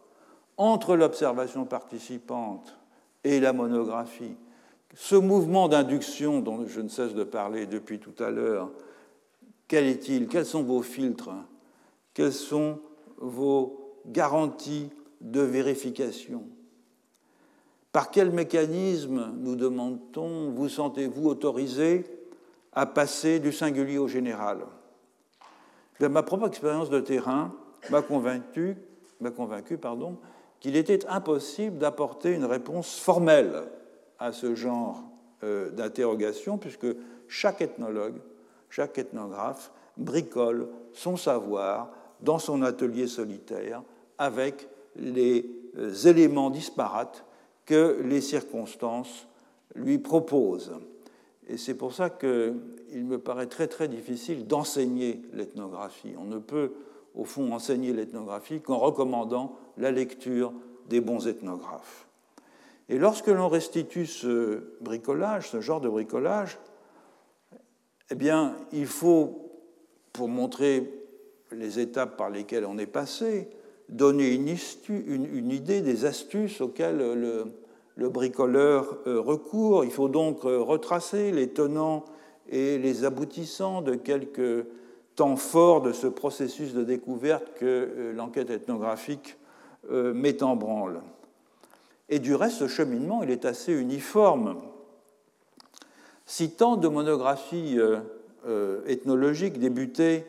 [0.55, 2.77] Entre l'observation participante
[3.25, 4.37] et la monographie,
[4.95, 8.71] ce mouvement d'induction dont je ne cesse de parler depuis tout à l'heure,
[9.67, 10.29] quel est-il?
[10.29, 11.31] Quels sont vos filtres?
[12.13, 12.79] Quelles sont
[13.17, 16.45] vos garanties de vérification?
[17.97, 22.03] Par quel mécanisme, nous demande-t-on, vous sentez-vous autorisé
[22.71, 24.59] à passer du singulier au général?
[25.99, 27.55] Ma propre expérience de terrain
[27.89, 28.77] m'a convaincu,
[29.35, 30.17] convaincu pardon,
[30.59, 33.63] qu'il était impossible d'apporter une réponse formelle
[34.19, 35.01] à ce genre
[35.43, 36.85] euh, d'interrogation, puisque
[37.27, 38.21] chaque ethnologue,
[38.69, 41.89] chaque ethnographe bricole son savoir
[42.21, 43.81] dans son atelier solitaire
[44.19, 47.23] avec les euh, éléments disparates
[47.67, 49.27] que les circonstances
[49.75, 50.73] lui proposent.
[51.47, 56.15] Et c'est pour ça qu'il me paraît très très difficile d'enseigner l'ethnographie.
[56.17, 56.71] On ne peut
[57.13, 60.53] au fond enseigner l'ethnographie qu'en recommandant la lecture
[60.89, 62.07] des bons ethnographes.
[62.89, 66.57] Et lorsque l'on restitue ce bricolage, ce genre de bricolage,
[68.09, 69.51] eh bien, il faut,
[70.13, 70.89] pour montrer
[71.51, 73.49] les étapes par lesquelles on est passé,
[73.89, 76.97] donner une, idée des astuces auxquelles
[77.95, 79.83] le, bricoleur euh, recourt.
[79.85, 82.05] Il faut donc euh, retracer les tenants
[82.49, 84.65] et les aboutissants de quelques
[85.15, 89.37] temps forts de ce processus de découverte que euh, l'enquête ethnographique
[89.89, 90.99] met en branle.
[92.09, 94.57] Et du reste, ce cheminement, il est assez uniforme.
[96.25, 97.77] Si tant de monographies
[98.85, 100.25] ethnologiques débutaient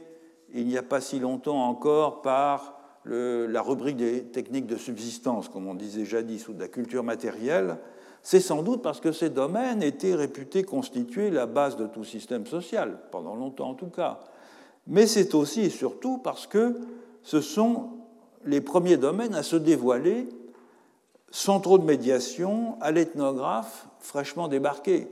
[0.55, 5.67] il n'y a pas si longtemps encore par la rubrique des techniques de subsistance, comme
[5.67, 7.79] on disait jadis, ou de la culture matérielle,
[8.23, 12.47] c'est sans doute parce que ces domaines étaient réputés constituer la base de tout système
[12.47, 14.21] social, pendant longtemps en tout cas.
[14.87, 16.79] Mais c'est aussi et surtout parce que
[17.23, 17.91] ce sont
[18.45, 20.29] les premiers domaines à se dévoiler
[21.31, 25.09] sans trop de médiation à l'ethnographe fraîchement débarqué.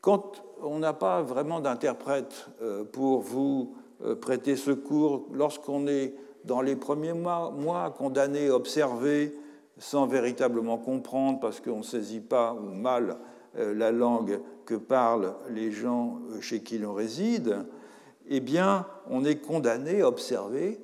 [0.00, 6.14] Quand on n'a pas vraiment d'interprète euh, pour vous euh, prêter secours, lorsqu'on est
[6.46, 9.36] dans les premiers mois, mois condamnés, observer,
[9.78, 13.18] sans véritablement comprendre, parce qu'on ne saisit pas ou mal
[13.54, 17.64] la langue que parlent les gens chez qui l'on réside,
[18.28, 20.80] eh bien, on est condamné à observer,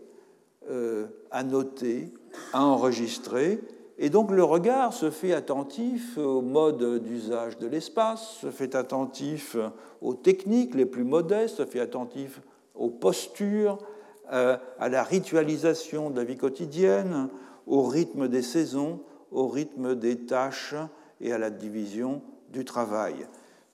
[1.30, 2.12] à noter,
[2.52, 3.60] à enregistrer,
[3.98, 9.56] et donc le regard se fait attentif au mode d'usage de l'espace, se fait attentif
[10.00, 12.40] aux techniques les plus modestes, se fait attentif
[12.74, 13.91] aux postures, euh,
[14.33, 17.28] à la ritualisation de la vie quotidienne,
[17.66, 20.74] au rythme des saisons, au rythme des tâches
[21.20, 23.26] et à la division du travail.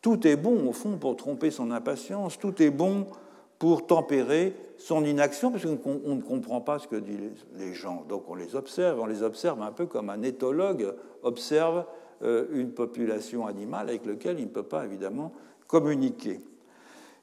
[0.02, 3.06] Tout est bon, au fond, pour tromper son impatience, tout est bon
[3.58, 8.04] pour tempérer son inaction, parce qu'on ne comprend pas ce que disent les gens.
[8.08, 10.94] Donc on les observe, on les observe un peu comme un éthologue
[11.24, 11.84] observe
[12.22, 15.32] euh, une population animale avec laquelle il ne peut pas évidemment
[15.66, 16.40] communiquer.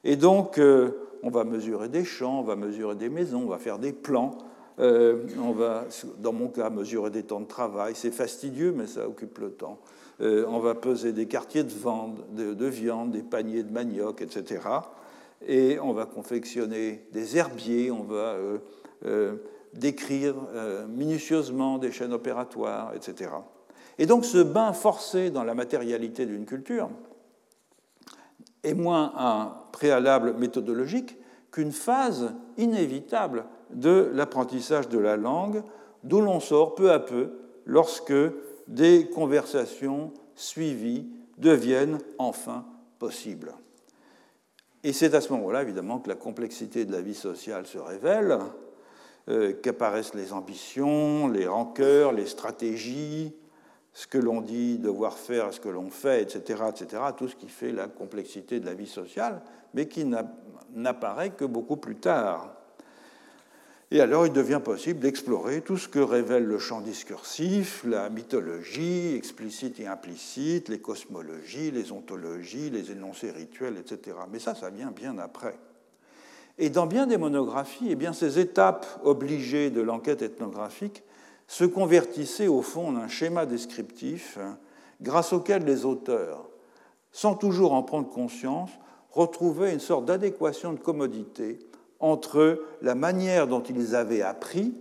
[0.04, 0.90] Et donc euh,
[1.22, 4.38] on va mesurer des champs, on va mesurer des maisons, on va faire des plans,
[4.78, 5.84] euh, on va,
[6.18, 7.94] dans mon cas, mesurer des temps de travail.
[7.94, 9.78] C'est fastidieux, mais ça occupe le temps.
[10.20, 14.60] on va peser des quartiers de, viande, des paniers de manioc, etc
[15.46, 18.58] et on va confectionner des herbiers, on va euh,
[19.04, 19.36] euh,
[19.74, 23.30] décrire euh, minutieusement des chaînes opératoires, etc.
[23.98, 26.88] Et donc ce bain forcé dans la matérialité d'une culture
[28.66, 31.16] est moins un préalable méthodologique
[31.50, 35.62] qu'une phase inévitable de l'apprentissage de la langue,
[36.04, 37.30] d'où l'on sort peu à peu
[37.64, 38.14] lorsque
[38.68, 41.06] des conversations suivies
[41.38, 42.64] deviennent enfin
[42.98, 43.52] possibles.
[44.84, 48.38] Et c'est à ce moment-là, évidemment, que la complexité de la vie sociale se révèle,
[49.28, 53.34] euh, qu'apparaissent les ambitions, les rancœurs, les stratégies,
[53.96, 57.48] ce que l'on dit devoir faire, ce que l'on fait, etc., etc., tout ce qui
[57.48, 59.40] fait la complexité de la vie sociale,
[59.72, 60.04] mais qui
[60.74, 62.52] n'apparaît que beaucoup plus tard.
[63.90, 69.14] Et alors il devient possible d'explorer tout ce que révèle le champ discursif, la mythologie
[69.14, 74.14] explicite et implicite, les cosmologies, les ontologies, les énoncés rituels, etc.
[74.30, 75.58] Mais ça, ça vient bien après.
[76.58, 81.02] Et dans bien des monographies, eh bien, ces étapes obligées de l'enquête ethnographique
[81.46, 84.38] se convertissaient au fond en un schéma descriptif
[85.00, 86.48] grâce auquel les auteurs,
[87.12, 88.70] sans toujours en prendre conscience,
[89.10, 91.58] retrouvaient une sorte d'adéquation de commodité
[92.00, 94.74] entre la manière dont ils avaient appris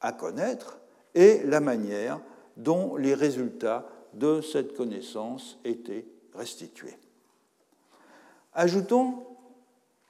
[0.00, 0.78] à connaître
[1.14, 2.20] et la manière
[2.56, 6.96] dont les résultats de cette connaissance étaient restitués.
[8.52, 9.26] Ajoutons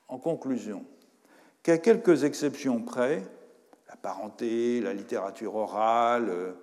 [0.09, 0.85] en conclusion
[1.62, 3.23] qu'à quelques exceptions près,
[4.03, 6.55] parenté, la littérature orale,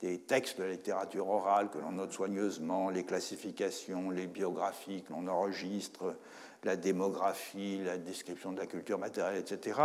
[0.00, 5.12] des textes de la littérature orale que l'on note soigneusement, les classifications, les biographies que
[5.12, 6.16] l'on enregistre,
[6.64, 9.80] la démographie, la description de la culture matérielle, etc.,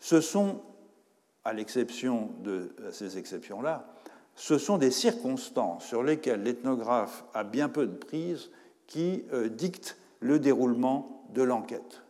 [0.00, 0.60] ce sont,
[1.44, 3.86] à l'exception de ces exceptions-là,
[4.34, 8.50] ce sont des circonstances sur lesquelles l'ethnographe a bien peu de prise
[8.86, 12.02] qui euh, dictent le déroulement de l'enquête.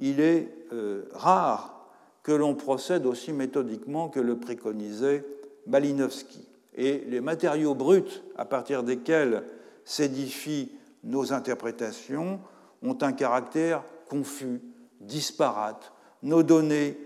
[0.00, 1.79] Il est euh, rare
[2.22, 5.24] que l'on procède aussi méthodiquement que le préconisait
[5.66, 6.46] Malinowski.
[6.74, 9.44] Et les matériaux bruts à partir desquels
[9.84, 10.70] s'édifient
[11.04, 12.40] nos interprétations
[12.82, 14.60] ont un caractère confus,
[15.00, 15.92] disparate.
[16.22, 16.98] Nos données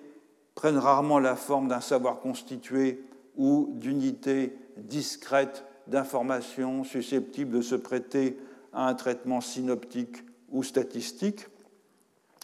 [0.55, 3.05] prennent rarement la forme d'un savoir constitué
[3.37, 8.39] ou d'unités discrètes d'informations susceptibles de se prêter
[8.73, 10.17] à un traitement synoptique
[10.51, 11.47] ou statistique.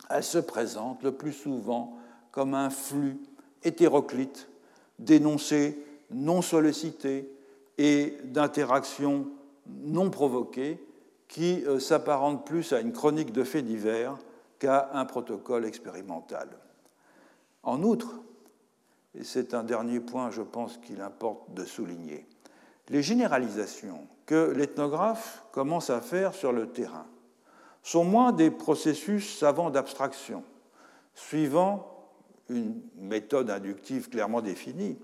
[0.09, 2.00] Elles se présentent le plus souvent
[2.33, 3.19] comme un flux
[3.63, 4.49] hétéroclite
[4.99, 7.31] d'énoncés non sollicités
[7.79, 9.29] et d'interactions
[9.67, 10.85] non provoquées
[11.29, 14.19] qui euh, s'apparente plus à une chronique de faits divers
[14.59, 16.49] qu'à un protocole expérimental.
[17.63, 18.21] En outre,
[19.15, 22.27] et c'est un dernier point, je pense qu'il importe de souligner,
[22.89, 27.07] les généralisations que l'ethnographe commence à faire sur le terrain
[27.83, 30.45] sont moins des processus savants d'abstraction,
[31.15, 31.90] suivant
[32.51, 34.99] une méthode inductive clairement définie,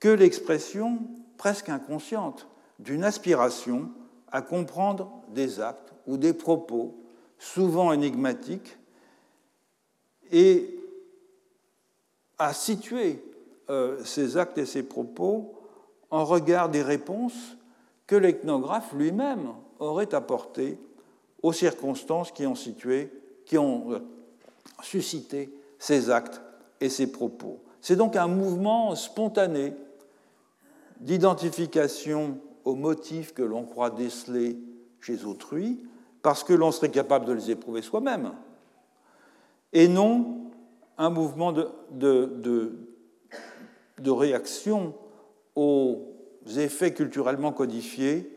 [0.00, 1.00] que l'expression
[1.36, 2.46] presque inconsciente
[2.78, 3.90] d'une aspiration
[4.30, 6.94] à comprendre des actes ou des propos
[7.38, 8.78] souvent énigmatiques
[10.30, 10.78] et
[12.38, 13.22] à situer
[13.70, 15.54] euh, ces actes et ces propos
[16.10, 17.56] en regard des réponses
[18.06, 20.78] que l'ethnographe lui-même aurait apportées
[21.42, 23.10] aux circonstances qui ont situé,
[23.44, 23.98] qui ont euh,
[24.82, 26.40] suscité ces actes
[26.80, 27.62] et ces propos.
[27.80, 29.74] C'est donc un mouvement spontané
[31.00, 34.58] d'identification aux motifs que l'on croit déceler
[35.00, 35.80] chez autrui,
[36.22, 38.32] parce que l'on serait capable de les éprouver soi-même,
[39.72, 40.50] et non
[40.98, 42.72] un mouvement de, de,
[43.98, 44.94] de, réaction
[45.54, 46.16] aux
[46.56, 48.36] effets culturellement codifiés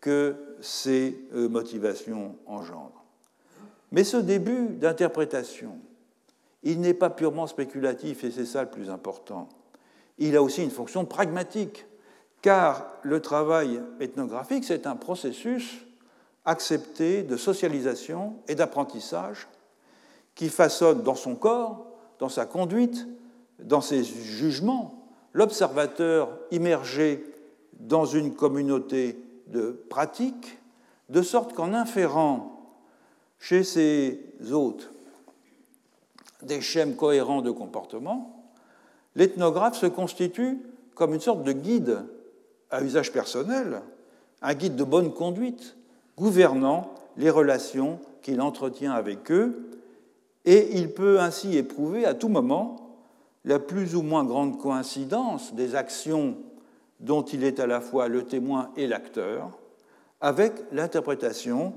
[0.00, 3.04] que ces euh, motivations engendrent.
[3.92, 5.78] Mais ce début d'interprétation,
[6.62, 9.48] il n'est pas purement spéculatif, et c'est ça le plus important.
[10.18, 11.86] Il a aussi une fonction pragmatique,
[12.42, 15.78] car le travail ethnographique, c'est un processus
[16.44, 19.48] accepté de socialisation et d'apprentissage
[20.34, 21.86] qui façonne dans son corps,
[22.18, 23.06] dans sa conduite,
[23.58, 27.24] dans ses jugements, l'observateur immergé
[27.78, 30.58] dans une communauté de pratiques,
[31.08, 32.74] de sorte qu'en inférant
[33.38, 34.90] chez ses hôtes
[36.42, 38.44] des schèmes cohérents de comportement,
[39.14, 40.58] l'ethnographe se constitue
[40.94, 42.04] comme une sorte de guide
[42.70, 43.82] à usage personnel,
[44.42, 45.76] un guide de bonne conduite,
[46.16, 49.70] gouvernant les relations qu'il entretient avec eux,
[50.44, 52.76] et il peut ainsi éprouver à tout moment
[53.44, 56.36] la plus ou moins grande coïncidence des actions
[57.00, 59.50] dont il est à la fois le témoin et l'acteur,
[60.20, 61.74] avec l'interprétation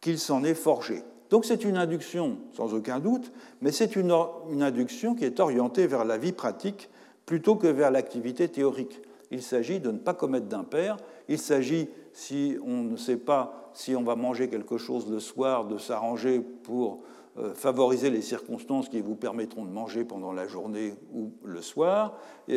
[0.00, 1.02] qu'il s'en est forgé.
[1.30, 4.14] Donc c'est une induction, sans aucun doute, mais c'est une,
[4.50, 6.88] une, induction qui est orientée vers la vie pratique
[7.26, 9.00] plutôt que vers l'activité théorique.
[9.30, 10.96] Il s'agit de ne pas commettre d'impair,
[11.28, 15.66] il s'agit, si on ne sait pas si on va manger quelque chose le soir,
[15.66, 17.00] de s'arranger pour
[17.38, 22.16] euh, favoriser les circonstances qui vous permettront de manger pendant la journée ou le soir,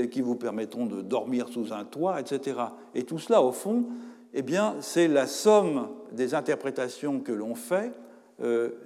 [0.09, 2.59] qui vous permettront de dormir sous un toit, etc.
[2.95, 3.85] Et tout cela, au fond,
[4.33, 4.43] eh
[4.79, 7.91] c'est la somme des interprétations que l'on fait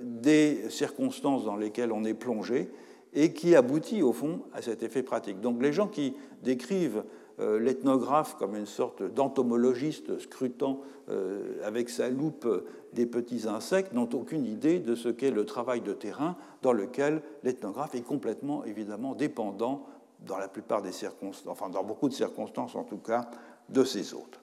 [0.02, 2.70] des circonstances dans lesquelles on est plongé
[3.16, 5.40] et qui aboutit au fond à cet effet pratique.
[5.40, 7.04] Donc les gens qui décrivent
[7.40, 12.48] euh, l'ethnographe comme une sorte d'entomologiste scrutant euh, avec sa loupe
[12.94, 17.22] des petits insectes n'ont aucune idée de ce qu'est le travail de terrain dans lequel
[17.44, 19.86] l'ethnographe est complètement évidemment dépendant
[20.26, 23.30] dans la plupart des circonstances, enfin dans beaucoup de circonstances en tout cas,
[23.70, 24.40] de ses hôtes.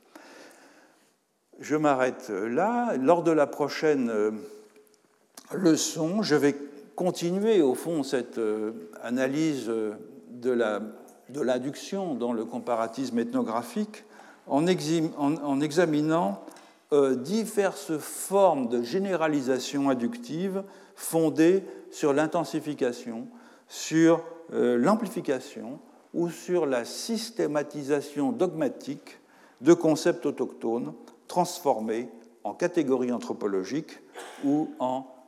[1.61, 2.97] Je m'arrête là.
[2.97, 4.11] Lors de la prochaine
[5.55, 6.57] leçon, je vais
[6.95, 8.73] continuer au fond cette euh,
[9.03, 9.93] analyse euh,
[10.29, 14.05] de l'induction dans le comparatisme ethnographique
[14.47, 16.45] en, examinant
[16.93, 23.29] euh, diverses formes de généralisation inductive fondées sur l'intensification,
[23.69, 25.79] sur l'amplification
[26.13, 29.19] ou sur la systématisation dogmatique
[29.63, 30.93] de concepts autochtones
[31.27, 32.11] transformés
[32.45, 33.99] en catégories anthropologiques
[34.45, 35.07] ou en